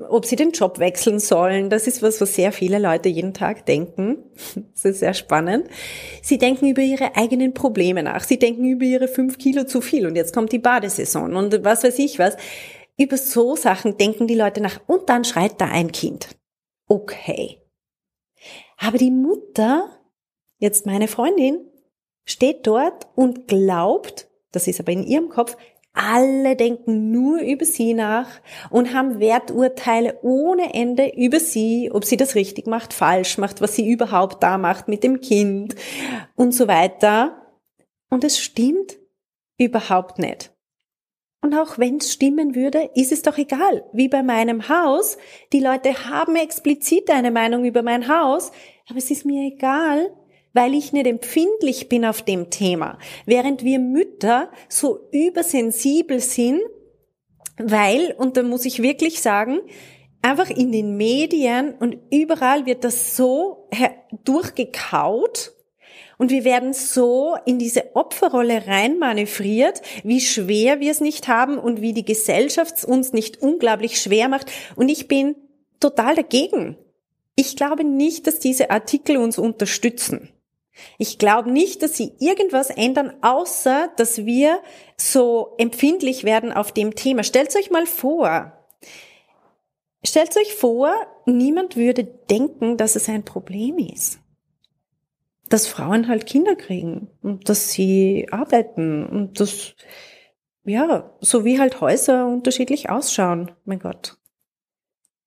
ob 0.09 0.25
sie 0.25 0.35
den 0.35 0.51
Job 0.51 0.79
wechseln 0.79 1.19
sollen. 1.19 1.69
Das 1.69 1.87
ist 1.87 2.01
was, 2.01 2.19
was 2.21 2.35
sehr 2.35 2.51
viele 2.51 2.79
Leute 2.79 3.09
jeden 3.09 3.33
Tag 3.33 3.65
denken. 3.65 4.17
Das 4.73 4.85
ist 4.85 4.99
sehr 4.99 5.15
spannend. 5.15 5.67
Sie 6.21 6.37
denken 6.37 6.67
über 6.67 6.83
ihre 6.83 7.15
eigenen 7.15 7.55
Probleme 7.55 8.03
nach. 8.03 8.23
Sie 8.23 8.37
denken 8.37 8.65
über 8.65 8.85
ihre 8.85 9.07
fünf 9.07 9.39
Kilo 9.39 9.63
zu 9.63 9.81
viel 9.81 10.05
und 10.05 10.15
jetzt 10.15 10.33
kommt 10.33 10.51
die 10.51 10.59
Badesaison 10.59 11.35
und 11.35 11.63
was 11.63 11.83
weiß 11.83 11.97
ich 11.99 12.19
was. 12.19 12.37
Über 12.95 13.17
so 13.17 13.55
Sachen 13.55 13.97
denken 13.97 14.27
die 14.27 14.35
Leute 14.35 14.61
nach 14.61 14.79
und 14.85 15.09
dann 15.09 15.23
schreit 15.23 15.59
da 15.59 15.65
ein 15.65 15.91
Kind. 15.91 16.29
Okay. 16.87 17.57
Aber 18.77 18.97
die 18.97 19.11
Mutter, 19.11 19.89
jetzt 20.59 20.85
meine 20.85 21.07
Freundin, 21.07 21.59
steht 22.23 22.67
dort 22.67 23.07
und 23.15 23.47
glaubt, 23.47 24.29
das 24.51 24.67
ist 24.67 24.79
aber 24.79 24.91
in 24.91 25.03
ihrem 25.03 25.29
Kopf, 25.29 25.57
alle 25.97 26.55
denken 26.55 27.11
nur 27.11 27.39
über 27.39 27.65
sie 27.65 27.93
nach 27.93 28.29
und 28.69 28.93
haben 28.93 29.19
Werturteile 29.19 30.19
ohne 30.21 30.73
Ende 30.73 31.11
über 31.15 31.39
sie, 31.39 31.89
ob 31.91 32.05
sie 32.05 32.17
das 32.17 32.35
richtig 32.35 32.67
macht, 32.67 32.93
falsch 32.93 33.37
macht, 33.37 33.61
was 33.61 33.75
sie 33.75 33.89
überhaupt 33.89 34.43
da 34.43 34.57
macht 34.57 34.87
mit 34.87 35.03
dem 35.03 35.21
Kind 35.21 35.75
und 36.35 36.53
so 36.53 36.67
weiter. 36.67 37.41
Und 38.09 38.23
es 38.23 38.39
stimmt 38.39 38.97
überhaupt 39.57 40.19
nicht. 40.19 40.53
Und 41.41 41.55
auch 41.55 41.77
wenn 41.77 41.97
es 41.97 42.13
stimmen 42.13 42.55
würde, 42.55 42.89
ist 42.95 43.11
es 43.11 43.21
doch 43.21 43.37
egal. 43.37 43.83
Wie 43.93 44.07
bei 44.07 44.23
meinem 44.23 44.69
Haus. 44.69 45.17
Die 45.53 45.59
Leute 45.59 46.09
haben 46.09 46.35
explizit 46.35 47.09
eine 47.09 47.31
Meinung 47.31 47.63
über 47.63 47.83
mein 47.83 48.07
Haus, 48.07 48.51
aber 48.89 48.97
es 48.97 49.11
ist 49.11 49.25
mir 49.25 49.47
egal, 49.53 50.11
weil 50.57 50.73
ich 50.73 50.91
nicht 50.91 51.05
empfindlich 51.05 51.87
bin 51.87 52.03
auf 52.03 52.23
dem 52.23 52.49
Thema. 52.49 52.97
Während 53.27 53.63
wir 53.63 53.77
Mütter 53.77 54.49
so 54.67 55.07
übersensibel 55.11 56.19
sind, 56.19 56.61
weil, 57.59 58.15
und 58.17 58.37
da 58.37 58.41
muss 58.41 58.65
ich 58.65 58.81
wirklich 58.81 59.21
sagen, 59.21 59.59
einfach 60.23 60.49
in 60.49 60.71
den 60.71 60.97
Medien 60.97 61.75
und 61.75 61.97
überall 62.11 62.65
wird 62.65 62.83
das 62.83 63.15
so 63.15 63.69
durchgekaut 64.25 65.53
und 66.17 66.31
wir 66.31 66.43
werden 66.43 66.73
so 66.73 67.35
in 67.45 67.59
diese 67.59 67.95
Opferrolle 67.95 68.65
reinmanövriert, 68.65 69.83
wie 70.03 70.21
schwer 70.21 70.79
wir 70.79 70.89
es 70.89 71.01
nicht 71.01 71.27
haben 71.27 71.59
und 71.59 71.81
wie 71.81 71.93
die 71.93 72.05
Gesellschaft 72.05 72.83
uns 72.83 73.13
nicht 73.13 73.43
unglaublich 73.43 74.01
schwer 74.01 74.27
macht. 74.27 74.51
Und 74.75 74.89
ich 74.89 75.07
bin 75.07 75.35
total 75.79 76.15
dagegen. 76.15 76.77
Ich 77.35 77.55
glaube 77.55 77.83
nicht, 77.83 78.25
dass 78.25 78.39
diese 78.39 78.71
Artikel 78.71 79.17
uns 79.17 79.37
unterstützen. 79.37 80.31
Ich 80.97 81.17
glaube 81.17 81.51
nicht, 81.51 81.81
dass 81.83 81.95
sie 81.97 82.13
irgendwas 82.19 82.69
ändern, 82.69 83.13
außer 83.21 83.91
dass 83.97 84.25
wir 84.25 84.61
so 84.97 85.55
empfindlich 85.57 86.23
werden 86.23 86.51
auf 86.51 86.71
dem 86.71 86.95
Thema. 86.95 87.23
Stellt 87.23 87.55
euch 87.55 87.71
mal 87.71 87.85
vor, 87.85 88.53
stellt 90.05 90.35
euch 90.37 90.53
vor, 90.55 90.93
niemand 91.25 91.75
würde 91.75 92.03
denken, 92.03 92.77
dass 92.77 92.95
es 92.95 93.09
ein 93.09 93.23
Problem 93.23 93.77
ist. 93.77 94.19
dass 95.49 95.67
Frauen 95.67 96.07
halt 96.07 96.25
Kinder 96.25 96.55
kriegen 96.55 97.09
und 97.21 97.49
dass 97.49 97.69
sie 97.69 98.27
arbeiten 98.31 99.05
und 99.05 99.39
dass, 99.39 99.75
ja, 100.65 101.15
so 101.21 101.45
wie 101.45 101.59
halt 101.59 101.79
Häuser 101.81 102.27
unterschiedlich 102.27 102.89
ausschauen. 102.89 103.51
Mein 103.65 103.79
Gott. 103.79 104.17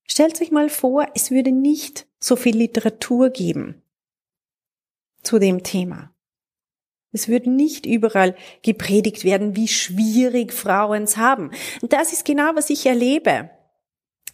Stellt 0.07 0.37
sich 0.37 0.50
mal 0.50 0.69
vor, 0.69 1.07
es 1.14 1.30
würde 1.30 1.52
nicht 1.52 2.07
so 2.19 2.37
viel 2.37 2.57
Literatur 2.57 3.30
geben 3.30 3.80
zu 5.23 5.39
dem 5.39 5.62
Thema. 5.62 6.12
Es 7.12 7.29
würde 7.29 7.50
nicht 7.50 7.87
überall 7.87 8.37
gepredigt 8.62 9.25
werden, 9.25 9.57
wie 9.57 9.69
schwierig 9.69 10.53
Frauen 10.53 11.05
es 11.05 11.17
haben. 11.17 11.50
Und 11.83 11.93
das 11.93 12.12
ist 12.12 12.25
genau, 12.25 12.53
was 12.55 12.71
ich 12.71 12.87
erlebe. 12.87 13.50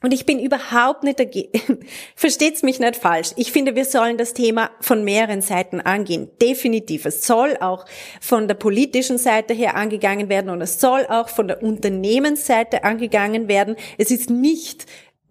Und 0.03 0.13
ich 0.13 0.27
bin 0.27 0.39
überhaupt 0.39 1.05
nicht 1.05 1.19
dagegen. 1.19 1.81
Versteht's 2.17 2.63
mich 2.63 2.79
nicht 2.79 2.97
falsch. 2.97 3.31
Ich 3.37 3.51
finde, 3.51 3.75
wir 3.75 3.87
sollen 3.87 4.19
das 4.19 4.35
Thema 4.35 4.71
von 4.81 5.05
mehreren 5.05 5.41
Seiten 5.41 5.81
angehen. 5.81 6.29
Definitiv. 6.41 7.07
Es 7.07 7.27
soll 7.27 7.57
auch 7.61 7.87
von 8.21 8.47
der 8.47 8.57
politischen 8.57 9.17
Seite 9.17 9.55
her 9.55 9.75
angegangen 9.75 10.29
werden 10.29 10.51
und 10.51 10.61
es 10.61 10.81
soll 10.81 11.07
auch 11.07 11.31
von 11.31 11.49
der 11.49 11.63
Unternehmensseite 11.63 12.85
angegangen 12.85 13.49
werden. 13.49 13.77
Es 13.97 14.11
ist 14.11 14.29
nicht 14.29 14.85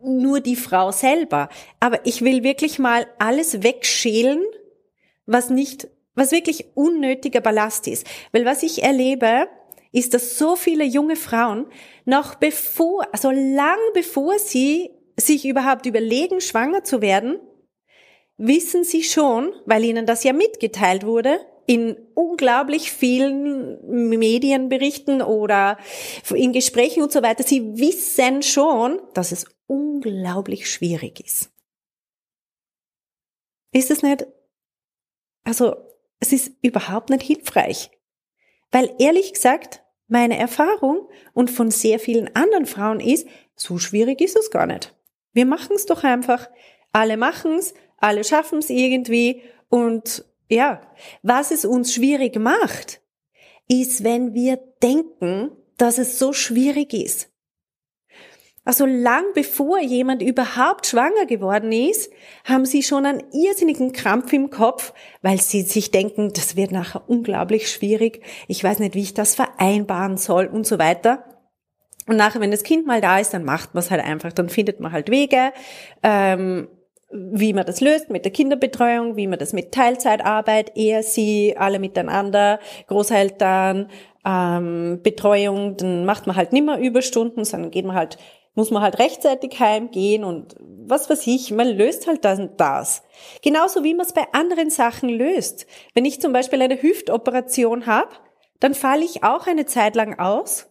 nur 0.04 0.40
die 0.40 0.56
Frau 0.56 0.92
selber. 0.92 1.50
Aber 1.80 2.04
ich 2.06 2.24
will 2.24 2.44
wirklich 2.44 2.80
mal 2.80 3.06
alles 3.20 3.62
wegschälen, 3.62 4.44
was 5.26 5.50
nicht, 5.50 5.88
was 6.14 6.32
wirklich 6.32 6.66
unnötiger 6.76 7.42
Ballast 7.42 7.88
ist. 7.88 8.06
Weil 8.32 8.46
was 8.46 8.64
ich 8.64 8.84
erlebe, 8.84 9.48
ist, 9.92 10.14
dass 10.14 10.38
so 10.38 10.56
viele 10.56 10.84
junge 10.84 11.16
Frauen 11.16 11.68
noch 12.06 12.36
bevor, 12.36 13.08
also 13.12 13.32
lang 13.32 13.80
bevor 13.94 14.38
sie 14.40 14.92
sich 15.18 15.46
überhaupt 15.46 15.86
überlegen, 15.86 16.42
schwanger 16.42 16.84
zu 16.84 17.02
werden, 17.02 17.40
wissen 18.38 18.84
sie 18.84 19.04
schon, 19.04 19.54
weil 19.66 19.86
ihnen 19.86 20.06
das 20.06 20.24
ja 20.24 20.34
mitgeteilt 20.34 21.06
wurde, 21.06 21.40
in 21.68 21.98
unglaublich 22.14 22.92
vielen 22.92 23.80
Medienberichten 24.10 25.22
oder 25.22 25.78
in 26.34 26.54
Gesprächen 26.54 27.02
und 27.02 27.12
so 27.12 27.24
weiter, 27.24 27.44
sie 27.44 27.78
wissen 27.80 28.44
schon, 28.44 29.02
dass 29.14 29.32
es 29.32 29.46
unglaublich 29.66 30.70
schwierig 30.70 31.26
ist. 31.26 31.50
Ist 33.72 33.90
es 33.92 34.04
nicht, 34.04 34.28
also 35.46 35.76
es 36.20 36.34
ist 36.34 36.52
überhaupt 36.62 37.10
nicht 37.10 37.24
hilfreich. 37.24 37.92
Weil 38.72 38.94
ehrlich 39.00 39.34
gesagt, 39.34 39.84
meine 40.08 40.38
Erfahrung 40.38 41.08
und 41.34 41.50
von 41.50 41.72
sehr 41.72 42.00
vielen 42.00 42.36
anderen 42.36 42.66
Frauen 42.66 43.00
ist, 43.00 43.28
so 43.56 43.78
schwierig 43.78 44.20
ist 44.22 44.36
es 44.36 44.52
gar 44.52 44.66
nicht. 44.66 44.94
Wir 45.32 45.46
machen 45.46 45.76
es 45.76 45.86
doch 45.86 46.04
einfach. 46.04 46.50
Alle 46.92 47.18
machen 47.18 47.58
es, 47.58 47.74
alle 47.98 48.24
schaffen 48.24 48.60
es 48.60 48.70
irgendwie. 48.70 49.42
Und 49.70 50.26
ja, 50.50 50.82
was 51.24 51.52
es 51.52 51.66
uns 51.66 51.94
schwierig 51.94 52.38
macht, 52.38 53.02
ist, 53.68 54.04
wenn 54.04 54.34
wir 54.34 54.58
denken, 54.82 55.52
dass 55.78 55.98
es 55.98 56.20
so 56.20 56.34
schwierig 56.34 56.94
ist. 56.94 57.30
Also 58.66 58.88
lang 58.88 59.26
bevor 59.36 59.80
jemand 59.80 60.24
überhaupt 60.24 60.88
schwanger 60.88 61.28
geworden 61.28 61.72
ist, 61.72 62.12
haben 62.44 62.66
sie 62.66 62.82
schon 62.82 63.06
einen 63.06 63.24
irrsinnigen 63.32 63.94
Krampf 63.94 64.34
im 64.34 64.50
Kopf, 64.50 64.92
weil 65.22 65.40
sie 65.40 65.62
sich 65.62 65.92
denken, 65.92 66.34
das 66.34 66.56
wird 66.56 66.72
nachher 66.72 67.08
unglaublich 67.08 67.70
schwierig. 67.70 68.22
Ich 68.48 68.64
weiß 68.64 68.80
nicht, 68.80 68.96
wie 68.96 69.04
ich 69.04 69.14
das 69.14 69.36
vereinbaren 69.36 70.18
soll 70.18 70.48
und 70.48 70.66
so 70.66 70.80
weiter. 70.80 71.24
Und 72.08 72.18
nachher, 72.18 72.42
wenn 72.42 72.52
das 72.52 72.64
Kind 72.64 72.88
mal 72.88 73.02
da 73.02 73.20
ist, 73.20 73.36
dann 73.36 73.44
macht 73.44 73.76
man 73.76 73.84
es 73.84 73.92
halt 73.92 74.04
einfach. 74.04 74.34
Dann 74.34 74.50
findet 74.50 74.80
man 74.80 74.92
halt 74.92 75.12
Wege, 75.12 75.54
ähm, 76.02 76.68
wie 77.12 77.54
man 77.54 77.68
das 77.68 77.82
löst 77.82 78.10
mit 78.10 78.26
der 78.26 78.32
Kinderbetreuung, 78.32 79.16
wie 79.16 79.28
man 79.28 79.38
das 79.38 79.54
mit 79.54 79.72
Teilzeitarbeit, 79.74 80.72
er, 80.76 81.04
sie, 81.04 81.56
alle 81.56 81.78
miteinander, 81.78 82.60
Großeltern, 82.88 83.90
ähm, 84.26 85.02
Betreuung, 85.04 85.78
dann 85.78 86.06
macht 86.06 86.26
man 86.26 86.36
halt 86.36 86.52
nimmer 86.52 86.80
Überstunden, 86.80 87.46
sondern 87.46 87.70
geht 87.70 87.86
man 87.86 87.96
halt 87.96 88.18
muss 88.56 88.72
man 88.72 88.82
halt 88.82 89.00
rechtzeitig 89.00 89.60
heimgehen 89.60 90.24
und 90.24 90.56
was 90.60 91.10
weiß 91.10 91.28
ich, 91.28 91.52
man 91.52 91.68
löst 91.68 92.08
halt 92.08 92.26
das 92.26 92.40
und 92.40 92.60
das. 92.60 93.04
Genauso 93.42 93.84
wie 93.84 93.94
man 93.94 94.06
es 94.06 94.14
bei 94.14 94.26
anderen 94.32 94.70
Sachen 94.70 95.10
löst. 95.10 95.68
Wenn 95.94 96.06
ich 96.06 96.22
zum 96.22 96.34
Beispiel 96.34 96.62
eine 96.62 96.82
Hüftoperation 96.82 97.86
habe, 97.86 98.16
dann 98.60 98.74
falle 98.74 99.04
ich 99.04 99.24
auch 99.24 99.48
eine 99.48 99.66
Zeit 99.66 99.96
lang 99.96 100.18
aus. 100.18 100.68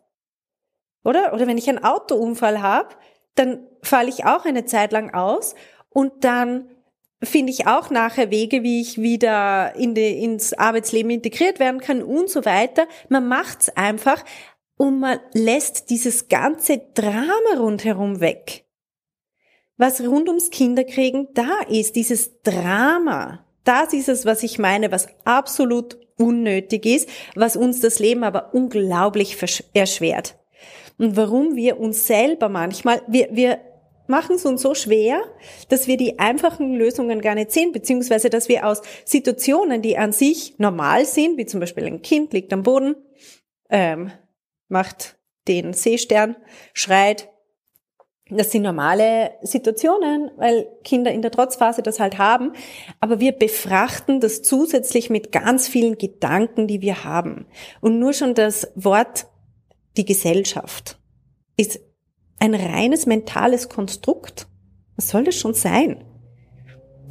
Oder? 1.04 1.34
Oder 1.34 1.46
wenn 1.46 1.58
ich 1.58 1.68
einen 1.68 1.84
Autounfall 1.84 2.62
habe, 2.62 2.94
dann 3.34 3.66
falle 3.82 4.08
ich 4.08 4.24
auch 4.24 4.46
eine 4.46 4.64
Zeit 4.64 4.92
lang 4.92 5.12
aus 5.12 5.54
und 5.90 6.24
dann 6.24 6.70
finde 7.22 7.52
ich 7.52 7.66
auch 7.66 7.90
nachher 7.90 8.30
Wege, 8.30 8.62
wie 8.62 8.80
ich 8.80 9.00
wieder 9.00 9.74
in 9.76 9.94
die, 9.94 10.22
ins 10.22 10.52
Arbeitsleben 10.52 11.10
integriert 11.10 11.58
werden 11.58 11.80
kann 11.80 12.02
und 12.02 12.28
so 12.28 12.44
weiter. 12.44 12.86
Man 13.08 13.28
macht's 13.28 13.68
einfach, 13.70 14.24
und 14.76 15.00
man 15.00 15.18
lässt 15.32 15.90
dieses 15.90 16.28
ganze 16.28 16.78
Drama 16.94 17.58
rundherum 17.58 18.20
weg. 18.20 18.64
Was 19.76 20.00
rund 20.00 20.28
ums 20.28 20.50
Kinderkriegen 20.50 21.28
da 21.34 21.60
ist, 21.68 21.96
dieses 21.96 22.42
Drama, 22.42 23.44
das 23.64 23.92
ist 23.92 24.08
es, 24.08 24.24
was 24.24 24.42
ich 24.42 24.58
meine, 24.58 24.92
was 24.92 25.08
absolut 25.24 25.98
unnötig 26.16 26.86
ist, 26.86 27.08
was 27.34 27.56
uns 27.56 27.80
das 27.80 27.98
Leben 27.98 28.22
aber 28.22 28.54
unglaublich 28.54 29.36
erschwert. 29.72 30.38
Und 30.96 31.16
warum 31.16 31.56
wir 31.56 31.80
uns 31.80 32.06
selber 32.06 32.48
manchmal, 32.48 33.02
wir, 33.08 33.28
wir 33.32 33.58
machen 34.06 34.36
es 34.36 34.44
uns 34.44 34.62
so 34.62 34.74
schwer, 34.74 35.22
dass 35.68 35.88
wir 35.88 35.96
die 35.96 36.18
einfachen 36.18 36.74
Lösungen 36.74 37.20
gar 37.20 37.34
nicht 37.34 37.50
sehen, 37.50 37.72
beziehungsweise 37.72 38.30
dass 38.30 38.48
wir 38.48 38.66
aus 38.66 38.82
Situationen, 39.04 39.82
die 39.82 39.98
an 39.98 40.12
sich 40.12 40.58
normal 40.58 41.04
sind, 41.04 41.36
wie 41.36 41.46
zum 41.46 41.58
Beispiel 41.60 41.84
ein 41.84 42.02
Kind 42.02 42.32
liegt 42.32 42.52
am 42.52 42.62
Boden, 42.62 42.94
ähm, 43.70 44.12
macht 44.74 45.16
den 45.48 45.72
Seestern, 45.72 46.36
schreit. 46.72 47.30
Das 48.28 48.50
sind 48.50 48.62
normale 48.62 49.32
Situationen, 49.42 50.30
weil 50.36 50.66
Kinder 50.82 51.12
in 51.12 51.22
der 51.22 51.30
Trotzphase 51.30 51.82
das 51.82 52.00
halt 52.00 52.18
haben. 52.18 52.52
Aber 52.98 53.20
wir 53.20 53.32
befrachten 53.32 54.20
das 54.20 54.42
zusätzlich 54.42 55.10
mit 55.10 55.30
ganz 55.30 55.68
vielen 55.68 55.96
Gedanken, 55.96 56.66
die 56.66 56.80
wir 56.80 57.04
haben. 57.04 57.46
Und 57.80 57.98
nur 57.98 58.12
schon 58.12 58.34
das 58.34 58.72
Wort 58.74 59.26
die 59.96 60.04
Gesellschaft 60.04 60.98
ist 61.56 61.80
ein 62.40 62.54
reines 62.54 63.06
mentales 63.06 63.68
Konstrukt. 63.68 64.48
Was 64.96 65.10
soll 65.10 65.24
das 65.24 65.36
schon 65.36 65.54
sein? 65.54 66.04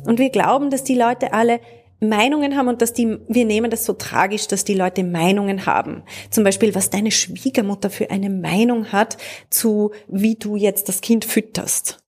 Und 0.06 0.20
wir 0.20 0.30
glauben, 0.30 0.70
dass 0.70 0.84
die 0.84 0.96
Leute 0.96 1.32
alle 1.32 1.62
Meinungen 2.04 2.56
haben 2.56 2.68
und 2.68 2.82
dass 2.82 2.94
die, 2.94 3.18
wir 3.28 3.46
nehmen 3.46 3.72
das 3.72 3.86
so 3.86 3.94
tragisch, 3.94 4.48
dass 4.48 4.64
die 4.64 4.74
Leute 4.74 5.04
Meinungen 5.04 5.66
haben. 5.66 6.04
Zum 6.30 6.44
Beispiel, 6.44 6.76
was 6.76 6.90
deine 6.90 7.12
Schwiegermutter 7.12 7.90
für 7.90 8.12
eine 8.12 8.30
Meinung 8.30 8.92
hat 8.92 9.18
zu, 9.50 9.92
wie 10.08 10.36
du 10.36 10.56
jetzt 10.56 10.90
das 10.90 11.02
Kind 11.02 11.26
fütterst. 11.26 12.00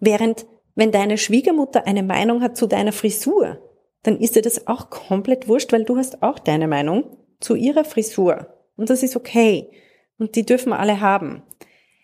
Während, 0.00 0.46
wenn 0.74 0.92
deine 0.92 1.18
Schwiegermutter 1.18 1.86
eine 1.86 2.02
Meinung 2.02 2.42
hat 2.42 2.56
zu 2.56 2.66
deiner 2.66 2.92
Frisur, 2.92 3.58
dann 4.02 4.18
ist 4.18 4.36
dir 4.36 4.42
das 4.42 4.66
auch 4.66 4.90
komplett 4.90 5.48
wurscht, 5.48 5.72
weil 5.72 5.84
du 5.84 5.96
hast 5.96 6.22
auch 6.22 6.38
deine 6.38 6.68
Meinung 6.68 7.16
zu 7.40 7.54
ihrer 7.54 7.84
Frisur. 7.84 8.54
Und 8.76 8.90
das 8.90 9.02
ist 9.02 9.16
okay. 9.16 9.70
Und 10.18 10.36
die 10.36 10.46
dürfen 10.46 10.72
alle 10.72 11.00
haben. 11.00 11.42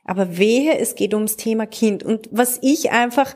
Aber 0.04 0.38
wehe, 0.38 0.78
es 0.78 0.94
geht 0.94 1.14
ums 1.14 1.36
Thema 1.36 1.66
Kind. 1.66 2.02
Und 2.02 2.28
was 2.30 2.58
ich 2.62 2.90
einfach 2.92 3.34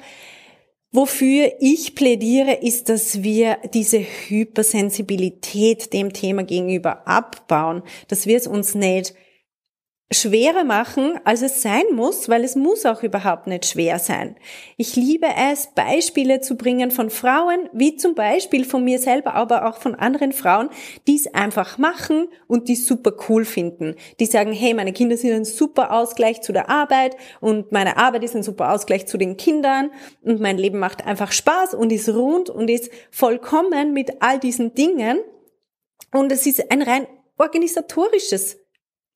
Wofür 0.93 1.53
ich 1.61 1.95
plädiere, 1.95 2.53
ist, 2.53 2.89
dass 2.89 3.23
wir 3.23 3.59
diese 3.73 4.01
Hypersensibilität 4.01 5.93
dem 5.93 6.13
Thema 6.13 6.43
gegenüber 6.43 7.07
abbauen, 7.07 7.85
dass 8.09 8.27
wir 8.27 8.37
es 8.37 8.49
uns 8.49 8.75
nicht 8.75 9.15
schwerer 10.13 10.65
machen, 10.65 11.21
als 11.25 11.43
es 11.43 11.63
sein 11.63 11.85
muss, 11.93 12.29
weil 12.29 12.43
es 12.43 12.57
muss 12.57 12.85
auch 12.85 13.05
überhaupt 13.05 13.47
nicht 13.47 13.65
schwer 13.65 14.01
sein. 14.01 14.35
Ich 14.77 14.97
liebe 14.97 15.29
es, 15.53 15.69
Beispiele 15.69 16.41
zu 16.41 16.57
bringen 16.57 16.91
von 16.91 17.11
Frauen, 17.11 17.69
wie 17.73 17.95
zum 17.95 18.17
Beispiel 18.17 18.65
von 18.65 18.83
mir 18.83 18.99
selber, 18.99 19.35
aber 19.35 19.69
auch 19.69 19.79
von 19.79 19.95
anderen 19.95 20.33
Frauen, 20.33 20.69
die 21.07 21.15
es 21.15 21.33
einfach 21.33 21.79
machen 21.79 22.27
und 22.49 22.69
die 22.69 22.75
super 22.75 23.13
cool 23.29 23.45
finden. 23.45 23.95
Die 24.19 24.27
sagen, 24.27 24.53
hey, 24.53 24.75
meine 24.75 24.93
Kinder 24.93 25.17
sind 25.17 25.33
ein 25.33 25.45
super 25.45 25.93
Ausgleich 25.93 26.41
zu 26.41 26.53
der 26.53 26.69
Arbeit 26.69 27.17
und 27.41 27.71
meine 27.71 27.97
Arbeit 27.97 28.25
ist 28.25 28.35
ein 28.35 28.43
super 28.43 28.73
Ausgleich 28.73 29.07
zu 29.07 29.17
den 29.17 29.37
Kindern 29.37 29.93
und 30.23 30.41
mein 30.41 30.59
Leben 30.59 30.81
macht 30.81 31.07
einfach 31.07 31.31
Spaß 31.31 31.75
und 31.75 31.93
ist 31.93 32.09
rund 32.09 32.51
und 32.51 32.69
ist 32.69 32.91
vollkommen 33.13 33.93
mit 33.93 34.21
all 34.21 34.41
diesen 34.41 34.75
Dingen. 34.75 35.21
Und 36.13 36.33
es 36.33 36.47
ist 36.47 36.73
ein 36.73 36.83
rein 36.83 37.07
organisatorisches 37.39 38.60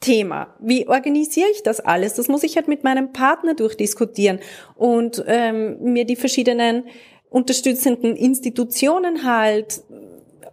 Thema. 0.01 0.55
Wie 0.61 0.87
organisiere 0.87 1.49
ich 1.51 1.63
das 1.63 1.81
alles? 1.81 2.15
Das 2.15 2.29
muss 2.29 2.43
ich 2.43 2.57
halt 2.57 2.69
mit 2.69 2.85
meinem 2.85 3.13
Partner 3.13 3.55
durchdiskutieren 3.55 4.41
und 4.77 5.25
ähm, 5.27 5.79
mir 5.81 6.05
die 6.05 6.17
verschiedenen 6.17 6.85
unterstützenden 7.31 8.15
Institutionen 8.15 9.25
halt 9.25 9.83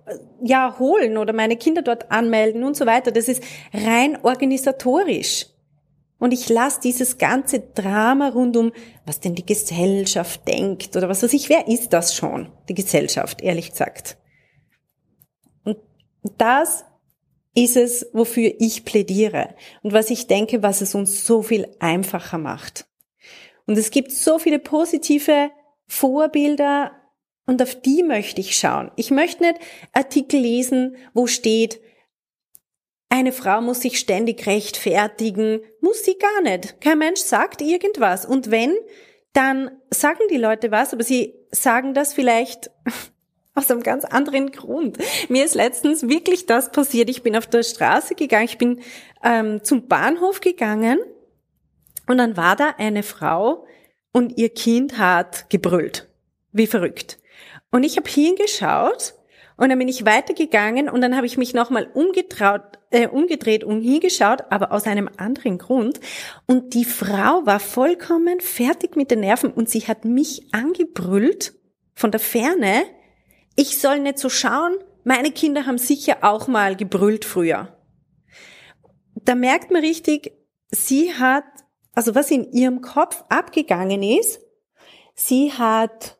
äh, 0.06 0.16
ja 0.42 0.78
holen 0.80 1.18
oder 1.18 1.34
meine 1.34 1.58
Kinder 1.58 1.82
dort 1.82 2.12
anmelden 2.12 2.64
und 2.64 2.76
so 2.76 2.86
weiter. 2.86 3.12
Das 3.12 3.28
ist 3.28 3.44
rein 3.74 4.18
organisatorisch. 4.24 5.48
Und 6.22 6.34
ich 6.34 6.50
lasse 6.50 6.80
dieses 6.82 7.18
ganze 7.18 7.62
Drama 7.62 8.30
rund 8.30 8.56
um, 8.56 8.72
was 9.08 9.20
denn 9.20 9.34
die 9.34 9.46
Gesellschaft 9.46 10.48
denkt 10.48 10.96
oder 10.96 11.10
was 11.10 11.24
weiß 11.24 11.34
ich, 11.34 11.50
wer 11.50 11.68
ist 11.68 11.94
das 11.94 12.16
schon, 12.16 12.52
die 12.70 12.76
Gesellschaft, 12.76 13.42
ehrlich 13.42 13.72
gesagt. 13.72 14.18
das 16.38 16.86
ist 17.56 17.76
es, 17.76 18.08
wofür 18.14 18.54
ich 18.60 18.86
plädiere 18.86 19.56
und 19.82 19.94
was 19.94 20.10
ich 20.10 20.28
denke, 20.28 20.64
was 20.64 20.82
es 20.82 20.96
uns 20.96 21.26
so 21.26 21.42
viel 21.42 21.68
einfacher 21.80 22.38
macht. 22.38 22.86
Und 23.66 23.78
es 23.78 23.92
gibt 23.92 24.12
so 24.12 24.40
viele 24.40 24.60
positive 24.60 25.52
Vorbilder 25.88 26.92
und 27.46 27.62
auf 27.62 27.76
die 27.76 28.04
möchte 28.04 28.42
ich 28.42 28.58
schauen. 28.58 28.92
Ich 28.96 29.12
möchte 29.12 29.44
nicht 29.44 29.60
Artikel 29.94 30.40
lesen, 30.40 30.96
wo 31.14 31.28
steht, 31.28 31.82
eine 33.12 33.34
Frau 33.34 33.60
muss 33.60 33.82
sich 33.82 34.00
ständig 34.00 34.48
rechtfertigen. 34.48 35.60
Muss 35.82 36.06
sie 36.06 36.18
gar 36.18 36.42
nicht. 36.44 36.80
Kein 36.80 36.98
Mensch 36.98 37.20
sagt 37.20 37.62
irgendwas. 37.62 38.26
Und 38.26 38.52
wenn, 38.52 38.74
dann 39.34 39.70
sagen 39.90 40.22
die 40.32 40.38
Leute 40.38 40.72
was, 40.72 40.94
aber 40.94 41.04
sie 41.04 41.36
sagen 41.52 41.94
das 41.94 42.14
vielleicht 42.14 42.72
aus 43.54 43.70
einem 43.70 43.84
ganz 43.84 44.06
anderen 44.06 44.52
Grund. 44.52 44.98
Mir 45.30 45.46
ist 45.46 45.56
letztens 45.56 46.08
wirklich 46.08 46.46
das 46.46 46.72
passiert. 46.72 47.10
Ich 47.10 47.24
bin 47.24 47.36
auf 47.36 47.48
der 47.48 47.64
Straße 47.64 48.16
gegangen, 48.16 48.46
ich 48.46 48.58
bin 48.58 48.82
ähm, 49.24 49.64
zum 49.64 49.88
Bahnhof 49.88 50.40
gegangen 50.40 51.00
und 52.08 52.18
dann 52.18 52.38
war 52.38 52.56
da 52.56 52.76
eine 52.78 53.04
Frau 53.04 53.66
und 54.14 54.38
ihr 54.38 54.50
Kind 54.50 54.98
hat 54.98 55.50
gebrüllt. 55.50 56.10
Wie 56.52 56.68
verrückt. 56.68 57.18
Und 57.72 57.84
ich 57.84 57.98
habe 57.98 58.10
hingeschaut 58.10 59.14
und 59.58 59.70
dann 59.70 59.80
bin 59.80 59.88
ich 59.88 60.06
weitergegangen 60.06 60.90
und 60.90 61.02
dann 61.02 61.16
habe 61.16 61.26
ich 61.26 61.38
mich 61.38 61.54
nochmal 61.54 61.88
umgetraut, 61.94 62.64
äh, 62.90 63.08
umgedreht 63.08 63.64
und 63.64 63.82
hingeschaut, 63.82 64.46
aber 64.50 64.72
aus 64.72 64.86
einem 64.86 65.10
anderen 65.18 65.58
Grund. 65.58 66.00
Und 66.48 66.74
die 66.74 66.84
Frau 66.84 67.46
war 67.46 67.60
vollkommen 67.60 68.40
fertig 68.40 68.96
mit 68.96 69.12
den 69.12 69.22
Nerven 69.22 69.52
und 69.52 69.70
sie 69.70 69.82
hat 69.82 70.04
mich 70.04 70.54
angebrüllt 70.54 71.54
von 71.94 72.12
der 72.12 72.20
Ferne. 72.20 72.84
Ich 73.56 73.80
soll 73.80 74.00
nicht 74.00 74.20
so 74.20 74.30
schauen. 74.30 74.78
Meine 75.04 75.32
Kinder 75.32 75.66
haben 75.66 75.78
sicher 75.78 76.20
auch 76.22 76.48
mal 76.48 76.76
gebrüllt 76.76 77.26
früher. 77.26 77.78
Da 79.16 79.36
merkt 79.36 79.72
man 79.72 79.82
richtig, 79.82 80.34
sie 80.70 81.14
hat, 81.14 81.44
also 81.94 82.16
was 82.16 82.32
in 82.32 82.52
ihrem 82.52 82.82
Kopf 82.82 83.24
abgegangen 83.30 84.04
ist, 84.04 84.42
sie 85.16 85.52
hat 85.52 86.18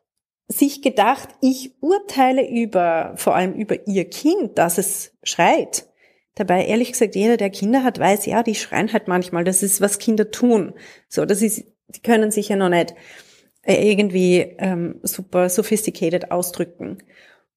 sich 0.48 0.82
gedacht, 0.82 1.30
ich 1.40 1.74
urteile 1.80 2.48
über, 2.48 3.14
vor 3.16 3.34
allem 3.34 3.54
über 3.54 3.86
ihr 3.86 4.08
Kind, 4.08 4.58
dass 4.58 4.78
es 4.78 5.16
schreit. 5.22 5.88
Dabei, 6.34 6.66
ehrlich 6.66 6.92
gesagt, 6.92 7.14
jeder, 7.14 7.36
der 7.36 7.50
Kinder 7.50 7.84
hat, 7.84 7.98
weiß, 7.98 8.26
ja, 8.26 8.42
die 8.42 8.54
schreien 8.54 8.92
halt 8.92 9.08
manchmal. 9.08 9.44
Das 9.44 9.62
ist, 9.62 9.80
was 9.80 9.98
Kinder 9.98 10.30
tun. 10.30 10.74
So, 11.08 11.24
das 11.24 11.42
ist, 11.42 11.64
die 11.88 12.00
können 12.02 12.30
sich 12.30 12.48
ja 12.48 12.56
noch 12.56 12.70
nicht 12.70 12.94
irgendwie 13.64 14.54
ähm, 14.58 15.00
super 15.02 15.48
sophisticated 15.48 16.30
ausdrücken. 16.30 16.98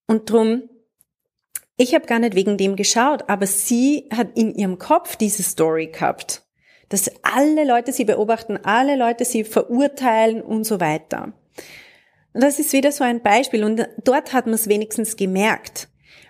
Und 0.07 0.29
drum, 0.29 0.69
ich 1.77 1.93
habe 1.93 2.05
gar 2.05 2.19
nicht 2.19 2.35
wegen 2.35 2.57
dem 2.57 2.75
geschaut, 2.75 3.27
aber 3.27 3.47
sie 3.47 4.07
hat 4.15 4.37
in 4.37 4.53
ihrem 4.55 4.77
Kopf 4.77 5.15
diese 5.15 5.43
Story 5.43 5.87
gehabt, 5.87 6.43
dass 6.89 7.11
alle 7.23 7.65
Leute 7.65 7.91
sie 7.91 8.05
beobachten, 8.05 8.57
alle 8.63 8.95
Leute 8.95 9.25
sie 9.25 9.43
verurteilen 9.43 10.41
und 10.41 10.63
so 10.63 10.79
weiter. 10.79 11.33
Und 12.33 12.43
das 12.43 12.59
ist 12.59 12.73
wieder 12.73 12.91
so 12.91 13.03
ein 13.03 13.23
Beispiel. 13.23 13.63
Und 13.63 13.87
dort 14.03 14.33
hat 14.33 14.45
man 14.45 14.55
es 14.55 14.67
wenigstens 14.67 15.15
gemerkt. 15.15 15.87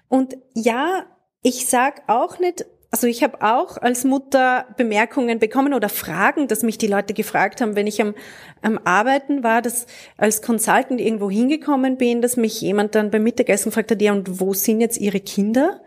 Und 0.08 0.38
ja, 0.54 1.06
ich 1.42 1.68
sag 1.68 2.04
auch 2.08 2.40
nicht, 2.40 2.66
also 2.96 3.08
ich 3.08 3.24
habe 3.24 3.42
auch 3.42 3.76
als 3.76 4.06
Mutter 4.06 4.68
Bemerkungen 4.78 5.38
bekommen 5.38 5.74
oder 5.74 5.90
Fragen, 5.90 6.48
dass 6.48 6.64
mich 6.64 6.78
die 6.78 6.88
Leute 6.88 7.14
gefragt 7.14 7.60
haben, 7.60 7.76
wenn 7.76 7.88
ich 7.88 8.02
am, 8.02 8.16
am 8.62 8.80
Arbeiten 8.86 9.44
war, 9.44 9.62
dass 9.62 9.86
als 10.16 10.42
Consultant 10.42 11.02
irgendwo 11.02 11.30
hingekommen 11.30 11.98
bin, 11.98 12.22
dass 12.22 12.38
mich 12.38 12.62
jemand 12.62 12.96
dann 12.96 13.12
beim 13.12 13.24
Mittagessen 13.24 13.74
fragt 13.74 13.92
hat, 13.92 14.02
ja, 14.02 14.14
und 14.14 14.40
wo 14.40 14.54
sind 14.54 14.80
jetzt 14.80 14.98
ihre 14.98 15.20
Kinder? 15.20 15.82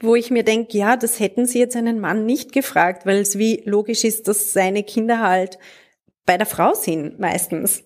Wo 0.00 0.14
ich 0.14 0.30
mir 0.30 0.42
denke, 0.42 0.78
ja, 0.78 0.96
das 0.96 1.20
hätten 1.20 1.44
sie 1.44 1.58
jetzt 1.58 1.76
einen 1.76 2.00
Mann 2.00 2.24
nicht 2.24 2.52
gefragt, 2.52 3.04
weil 3.04 3.18
es 3.18 3.36
wie 3.36 3.62
logisch 3.66 4.04
ist, 4.04 4.26
dass 4.26 4.54
seine 4.54 4.84
Kinder 4.84 5.20
halt 5.20 5.58
bei 6.28 6.36
der 6.36 6.46
Frau 6.46 6.74
sind 6.74 7.18
meistens. 7.18 7.84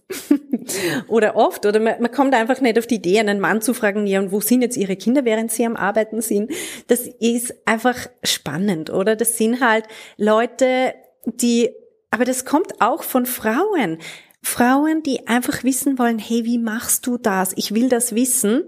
oder 1.06 1.36
oft. 1.36 1.64
Oder 1.64 1.78
man, 1.78 2.02
man, 2.02 2.10
kommt 2.10 2.34
einfach 2.34 2.60
nicht 2.60 2.76
auf 2.76 2.88
die 2.88 2.96
Idee, 2.96 3.20
einen 3.20 3.38
Mann 3.38 3.62
zu 3.62 3.72
fragen, 3.72 4.04
ja, 4.04 4.18
und 4.18 4.32
wo 4.32 4.40
sind 4.40 4.62
jetzt 4.62 4.76
ihre 4.76 4.96
Kinder, 4.96 5.24
während 5.24 5.52
sie 5.52 5.64
am 5.64 5.76
Arbeiten 5.76 6.20
sind. 6.20 6.50
Das 6.88 7.06
ist 7.20 7.54
einfach 7.66 8.08
spannend, 8.24 8.90
oder? 8.90 9.14
Das 9.14 9.38
sind 9.38 9.60
halt 9.60 9.84
Leute, 10.16 10.92
die, 11.24 11.70
aber 12.10 12.24
das 12.24 12.44
kommt 12.44 12.80
auch 12.80 13.04
von 13.04 13.26
Frauen. 13.26 13.98
Frauen, 14.42 15.04
die 15.04 15.28
einfach 15.28 15.62
wissen 15.62 15.96
wollen, 16.00 16.18
hey, 16.18 16.44
wie 16.44 16.58
machst 16.58 17.06
du 17.06 17.18
das? 17.18 17.52
Ich 17.54 17.76
will 17.76 17.88
das 17.88 18.12
wissen, 18.12 18.64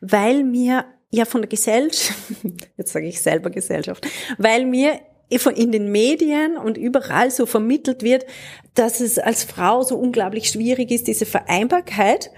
weil 0.00 0.44
mir 0.44 0.84
ja 1.10 1.24
von 1.24 1.42
der 1.42 1.48
Gesellschaft, 1.48 2.16
jetzt 2.76 2.92
sage 2.92 3.08
ich 3.08 3.20
selber 3.20 3.50
Gesellschaft, 3.50 4.06
weil 4.38 4.66
mir 4.66 5.00
in 5.28 5.72
den 5.72 5.90
Medien 5.90 6.56
und 6.56 6.78
überall 6.78 7.30
so 7.30 7.46
vermittelt 7.46 8.02
wird, 8.02 8.26
dass 8.74 9.00
es 9.00 9.18
als 9.18 9.44
Frau 9.44 9.82
so 9.82 9.96
unglaublich 9.96 10.50
schwierig 10.50 10.90
ist, 10.90 11.08
diese 11.08 11.26
Vereinbarkeit. 11.26 12.30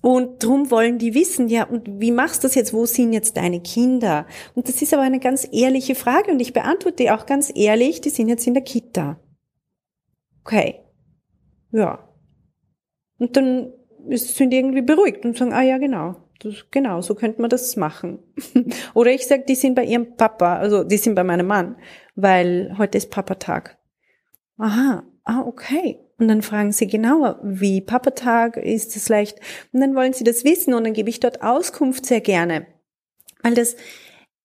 Und 0.00 0.44
drum 0.44 0.70
wollen 0.70 0.98
die 0.98 1.14
wissen, 1.14 1.48
ja, 1.48 1.64
und 1.64 2.00
wie 2.00 2.12
machst 2.12 2.42
du 2.42 2.46
das 2.46 2.54
jetzt? 2.54 2.72
Wo 2.72 2.86
sind 2.86 3.12
jetzt 3.12 3.36
deine 3.36 3.60
Kinder? 3.60 4.26
Und 4.54 4.68
das 4.68 4.80
ist 4.80 4.94
aber 4.94 5.02
eine 5.02 5.18
ganz 5.18 5.48
ehrliche 5.50 5.96
Frage 5.96 6.30
und 6.30 6.38
ich 6.38 6.52
beantworte 6.52 7.12
auch 7.14 7.26
ganz 7.26 7.50
ehrlich, 7.54 8.00
die 8.00 8.10
sind 8.10 8.28
jetzt 8.28 8.46
in 8.46 8.54
der 8.54 8.62
Kita. 8.62 9.18
Okay. 10.44 10.80
Ja. 11.72 12.08
Und 13.18 13.36
dann 13.36 13.72
sind 14.08 14.50
die 14.50 14.58
irgendwie 14.58 14.82
beruhigt 14.82 15.24
und 15.24 15.36
sagen, 15.36 15.52
ah 15.52 15.62
ja, 15.62 15.78
genau. 15.78 16.27
Das, 16.40 16.54
genau, 16.70 17.00
so 17.00 17.14
könnte 17.14 17.40
man 17.40 17.50
das 17.50 17.76
machen. 17.76 18.20
Oder 18.94 19.10
ich 19.10 19.26
sage, 19.26 19.44
die 19.48 19.56
sind 19.56 19.74
bei 19.74 19.84
ihrem 19.84 20.16
Papa, 20.16 20.56
also 20.56 20.84
die 20.84 20.96
sind 20.96 21.14
bei 21.14 21.24
meinem 21.24 21.46
Mann 21.46 21.76
weil 22.20 22.74
heute 22.78 22.98
ist 22.98 23.10
Papatag. 23.10 23.78
Aha, 24.56 25.04
ah, 25.22 25.42
okay. 25.46 26.00
Und 26.18 26.26
dann 26.26 26.42
fragen 26.42 26.72
sie 26.72 26.88
genauer, 26.88 27.38
wie 27.44 27.80
Papatag 27.80 28.56
ist 28.56 28.96
es 28.96 29.08
leicht. 29.08 29.38
Und 29.72 29.80
dann 29.80 29.94
wollen 29.94 30.12
sie 30.12 30.24
das 30.24 30.42
wissen 30.42 30.74
und 30.74 30.82
dann 30.82 30.94
gebe 30.94 31.10
ich 31.10 31.20
dort 31.20 31.42
Auskunft 31.42 32.04
sehr 32.04 32.20
gerne. 32.20 32.66
Weil 33.44 33.54
das, 33.54 33.76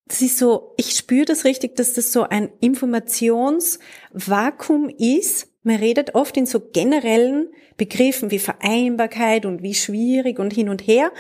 das 0.06 0.22
ist 0.22 0.38
so, 0.38 0.76
ich 0.78 0.92
spüre 0.92 1.26
das 1.26 1.46
richtig, 1.46 1.76
dass 1.76 1.94
das 1.94 2.14
so 2.14 2.30
ein 2.30 2.52
Informationsvakuum 2.60 4.90
ist. 4.90 5.48
Man 5.64 5.78
redet 5.78 6.14
oft 6.14 6.38
in 6.38 6.46
so 6.46 6.60
generellen 6.60 7.48
Begriffen 7.78 8.30
wie 8.30 8.38
Vereinbarkeit 8.38 9.48
und 9.48 9.64
wie 9.64 9.74
schwierig 9.74 10.38
und 10.38 10.54
hin 10.54 10.70
und 10.70 10.86
her. 10.86 11.12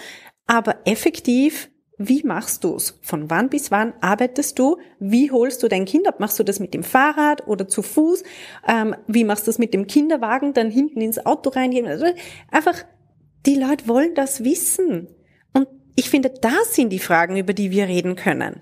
Aber 0.45 0.77
effektiv 0.85 1.69
wie 1.97 2.23
machst 2.23 2.63
du's? 2.63 2.99
Von 3.01 3.29
wann 3.29 3.49
bis 3.49 3.69
wann 3.69 3.93
arbeitest 4.01 4.57
du? 4.57 4.77
Wie 4.99 5.31
holst 5.31 5.61
du 5.61 5.67
dein 5.67 5.85
Kind 5.85 6.07
ab? 6.07 6.19
Machst 6.19 6.39
du 6.39 6.43
das 6.43 6.59
mit 6.59 6.73
dem 6.73 6.83
Fahrrad 6.83 7.47
oder 7.47 7.67
zu 7.67 7.81
Fuß? 7.81 8.23
Ähm, 8.67 8.95
wie 9.07 9.23
machst 9.23 9.45
du 9.45 9.49
das 9.49 9.59
mit 9.59 9.73
dem 9.73 9.85
Kinderwagen? 9.85 10.53
Dann 10.53 10.71
hinten 10.71 11.01
ins 11.01 11.23
Auto 11.23 11.51
reingehen? 11.51 11.87
Also 11.87 12.05
einfach, 12.49 12.83
die 13.45 13.55
Leute 13.55 13.87
wollen 13.87 14.15
das 14.15 14.43
wissen. 14.43 15.07
Und 15.53 15.67
ich 15.95 16.09
finde, 16.09 16.29
das 16.29 16.73
sind 16.73 16.89
die 16.89 16.99
Fragen, 16.99 17.37
über 17.37 17.53
die 17.53 17.69
wir 17.69 17.87
reden 17.87 18.15
können. 18.15 18.61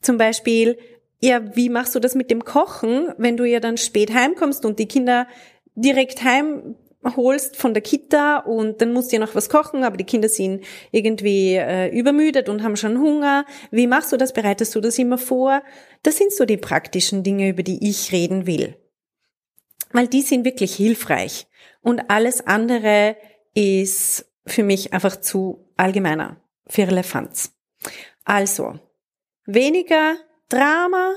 Zum 0.00 0.18
Beispiel, 0.18 0.78
ja, 1.20 1.56
wie 1.56 1.68
machst 1.68 1.94
du 1.94 2.00
das 2.00 2.14
mit 2.14 2.30
dem 2.30 2.44
Kochen, 2.44 3.08
wenn 3.18 3.36
du 3.36 3.44
ja 3.44 3.60
dann 3.60 3.76
spät 3.76 4.12
heimkommst 4.12 4.64
und 4.64 4.78
die 4.78 4.86
Kinder 4.86 5.28
direkt 5.76 6.24
heim 6.24 6.74
holst 7.16 7.56
von 7.56 7.74
der 7.74 7.82
Kita 7.82 8.38
und 8.38 8.80
dann 8.80 8.92
musst 8.92 9.10
du 9.10 9.16
ja 9.16 9.20
noch 9.20 9.34
was 9.34 9.48
kochen, 9.48 9.84
aber 9.84 9.96
die 9.96 10.04
Kinder 10.04 10.28
sind 10.28 10.64
irgendwie 10.90 11.54
äh, 11.54 11.88
übermüdet 11.88 12.48
und 12.48 12.62
haben 12.62 12.76
schon 12.76 12.98
Hunger. 12.98 13.44
Wie 13.70 13.86
machst 13.86 14.12
du 14.12 14.16
das? 14.16 14.32
Bereitest 14.32 14.74
du 14.74 14.80
das 14.80 14.98
immer 14.98 15.18
vor? 15.18 15.62
Das 16.02 16.16
sind 16.16 16.32
so 16.32 16.44
die 16.44 16.56
praktischen 16.56 17.22
Dinge, 17.22 17.48
über 17.48 17.62
die 17.62 17.88
ich 17.88 18.12
reden 18.12 18.46
will. 18.46 18.76
Weil 19.92 20.08
die 20.08 20.22
sind 20.22 20.44
wirklich 20.44 20.74
hilfreich. 20.74 21.46
Und 21.80 22.10
alles 22.10 22.46
andere 22.46 23.16
ist 23.54 24.26
für 24.46 24.62
mich 24.62 24.92
einfach 24.92 25.16
zu 25.20 25.66
allgemeiner 25.76 26.40
für 26.66 26.86
Relevanz. 26.86 27.52
Also, 28.24 28.78
weniger 29.46 30.16
Drama, 30.48 31.14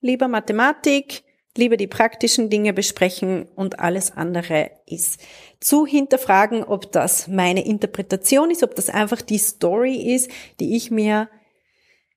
lieber 0.00 0.28
Mathematik, 0.28 1.22
lieber 1.56 1.76
die 1.76 1.86
praktischen 1.86 2.50
Dinge 2.50 2.72
besprechen 2.72 3.46
und 3.54 3.80
alles 3.80 4.12
andere 4.12 4.70
ist 4.86 5.20
zu 5.60 5.86
hinterfragen, 5.86 6.62
ob 6.62 6.92
das 6.92 7.28
meine 7.28 7.64
Interpretation 7.64 8.50
ist, 8.50 8.62
ob 8.62 8.74
das 8.74 8.90
einfach 8.90 9.22
die 9.22 9.38
Story 9.38 10.14
ist, 10.14 10.30
die 10.60 10.76
ich 10.76 10.90
mir 10.90 11.28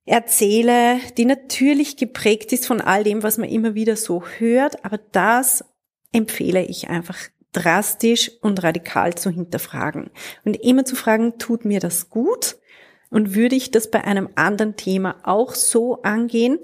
erzähle, 0.05 0.99
die 1.17 1.25
natürlich 1.25 1.97
geprägt 1.97 2.51
ist 2.51 2.65
von 2.65 2.81
all 2.81 3.03
dem, 3.03 3.23
was 3.23 3.37
man 3.37 3.49
immer 3.49 3.75
wieder 3.75 3.95
so 3.95 4.23
hört, 4.39 4.83
aber 4.83 4.99
das 5.11 5.63
empfehle 6.11 6.63
ich 6.63 6.89
einfach 6.89 7.17
drastisch 7.51 8.31
und 8.41 8.63
radikal 8.63 9.15
zu 9.15 9.29
hinterfragen 9.29 10.09
und 10.45 10.55
immer 10.55 10.85
zu 10.85 10.95
fragen, 10.95 11.37
tut 11.37 11.65
mir 11.65 11.79
das 11.79 12.09
gut? 12.09 12.57
Und 13.11 13.33
würde 13.33 13.55
ich 13.55 13.71
das 13.71 13.89
bei 13.89 14.03
einem 14.03 14.29
anderen 14.35 14.75
Thema 14.75 15.15
auch 15.23 15.55
so 15.55 16.01
angehen? 16.03 16.59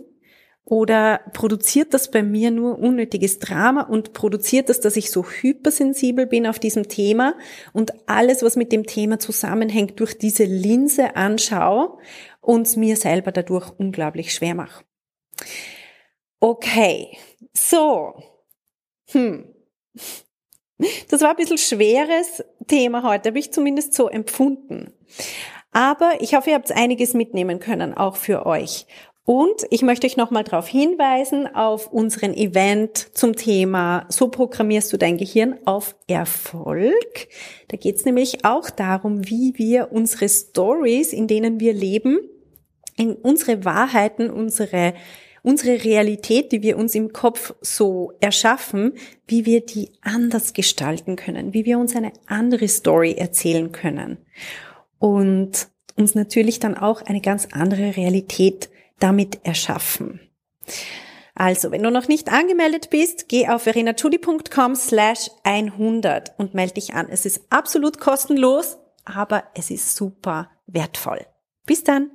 Oder 0.67 1.21
produziert 1.33 1.93
das 1.93 2.09
bei 2.09 2.23
mir 2.23 2.49
nur 2.49 2.79
unnötiges 2.79 3.37
Drama 3.37 3.81
und 3.81 4.13
produziert 4.13 4.67
das, 4.69 4.79
dass 4.79 4.95
ich 4.95 5.11
so 5.11 5.23
hypersensibel 5.23 6.25
bin 6.25 6.47
auf 6.47 6.57
diesem 6.57 6.89
Thema 6.89 7.35
und 7.71 7.93
alles, 8.07 8.41
was 8.41 8.55
mit 8.55 8.71
dem 8.71 8.87
Thema 8.87 9.19
zusammenhängt, 9.19 9.99
durch 9.99 10.17
diese 10.17 10.45
Linse 10.45 11.15
anschaue 11.15 11.99
und 12.41 12.77
mir 12.77 12.95
selber 12.97 13.31
dadurch 13.31 13.69
unglaublich 13.77 14.33
schwer 14.33 14.55
mache? 14.55 14.83
Okay, 16.39 17.15
so. 17.53 18.15
Hm. 19.11 19.53
Das 21.09 21.21
war 21.21 21.29
ein 21.29 21.35
bisschen 21.35 21.59
schweres 21.59 22.43
Thema 22.67 23.03
heute, 23.03 23.29
habe 23.29 23.39
ich 23.39 23.53
zumindest 23.53 23.93
so 23.93 24.09
empfunden. 24.09 24.91
Aber 25.71 26.21
ich 26.21 26.35
hoffe, 26.35 26.49
ihr 26.49 26.55
habt 26.55 26.71
einiges 26.71 27.13
mitnehmen 27.13 27.59
können, 27.59 27.93
auch 27.93 28.15
für 28.15 28.45
euch. 28.45 28.87
Und 29.25 29.65
ich 29.71 29.81
möchte 29.81 30.05
euch 30.05 30.17
nochmal 30.17 30.43
darauf 30.43 30.67
hinweisen, 30.67 31.47
auf 31.53 31.91
unseren 31.91 32.35
Event 32.35 33.09
zum 33.17 33.35
Thema 33.35 34.05
So 34.07 34.27
programmierst 34.27 34.93
du 34.93 34.97
dein 34.97 35.17
Gehirn 35.17 35.57
auf 35.65 35.95
Erfolg. 36.07 37.27
Da 37.67 37.77
geht 37.77 37.95
es 37.95 38.05
nämlich 38.05 38.45
auch 38.45 38.69
darum, 38.69 39.27
wie 39.27 39.53
wir 39.57 39.91
unsere 39.91 40.29
Stories, 40.29 41.11
in 41.11 41.27
denen 41.27 41.59
wir 41.59 41.73
leben, 41.73 42.19
in 42.97 43.13
unsere 43.13 43.65
Wahrheiten, 43.65 44.29
unsere 44.29 44.93
unsere 45.41 45.83
Realität, 45.83 46.51
die 46.51 46.63
wir 46.63 46.75
uns 46.75 46.95
im 46.95 47.13
Kopf 47.13 47.53
so 47.61 48.13
erschaffen, 48.19 48.93
wie 49.27 49.45
wir 49.45 49.63
die 49.63 49.91
anders 50.01 50.53
gestalten 50.53 51.15
können, 51.15 51.53
wie 51.53 51.65
wir 51.65 51.77
uns 51.77 51.95
eine 51.95 52.13
andere 52.25 52.67
Story 52.67 53.13
erzählen 53.15 53.71
können 53.71 54.17
und 54.97 55.67
uns 55.95 56.15
natürlich 56.15 56.59
dann 56.59 56.75
auch 56.75 57.03
eine 57.03 57.21
ganz 57.21 57.47
andere 57.51 57.95
Realität 57.95 58.71
damit 58.99 59.39
erschaffen. 59.43 60.19
Also, 61.35 61.71
wenn 61.71 61.83
du 61.83 61.91
noch 61.91 62.07
nicht 62.07 62.31
angemeldet 62.31 62.89
bist, 62.89 63.27
geh 63.27 63.49
auf 63.49 63.63
verenachudi.com 63.63 64.75
slash 64.75 65.29
100 65.43 66.33
und 66.37 66.53
melde 66.53 66.75
dich 66.75 66.93
an. 66.93 67.07
Es 67.09 67.25
ist 67.25 67.41
absolut 67.49 67.99
kostenlos, 67.99 68.77
aber 69.03 69.43
es 69.53 69.69
ist 69.69 69.95
super 69.95 70.49
wertvoll. 70.65 71.25
Bis 71.65 71.83
dann! 71.83 72.14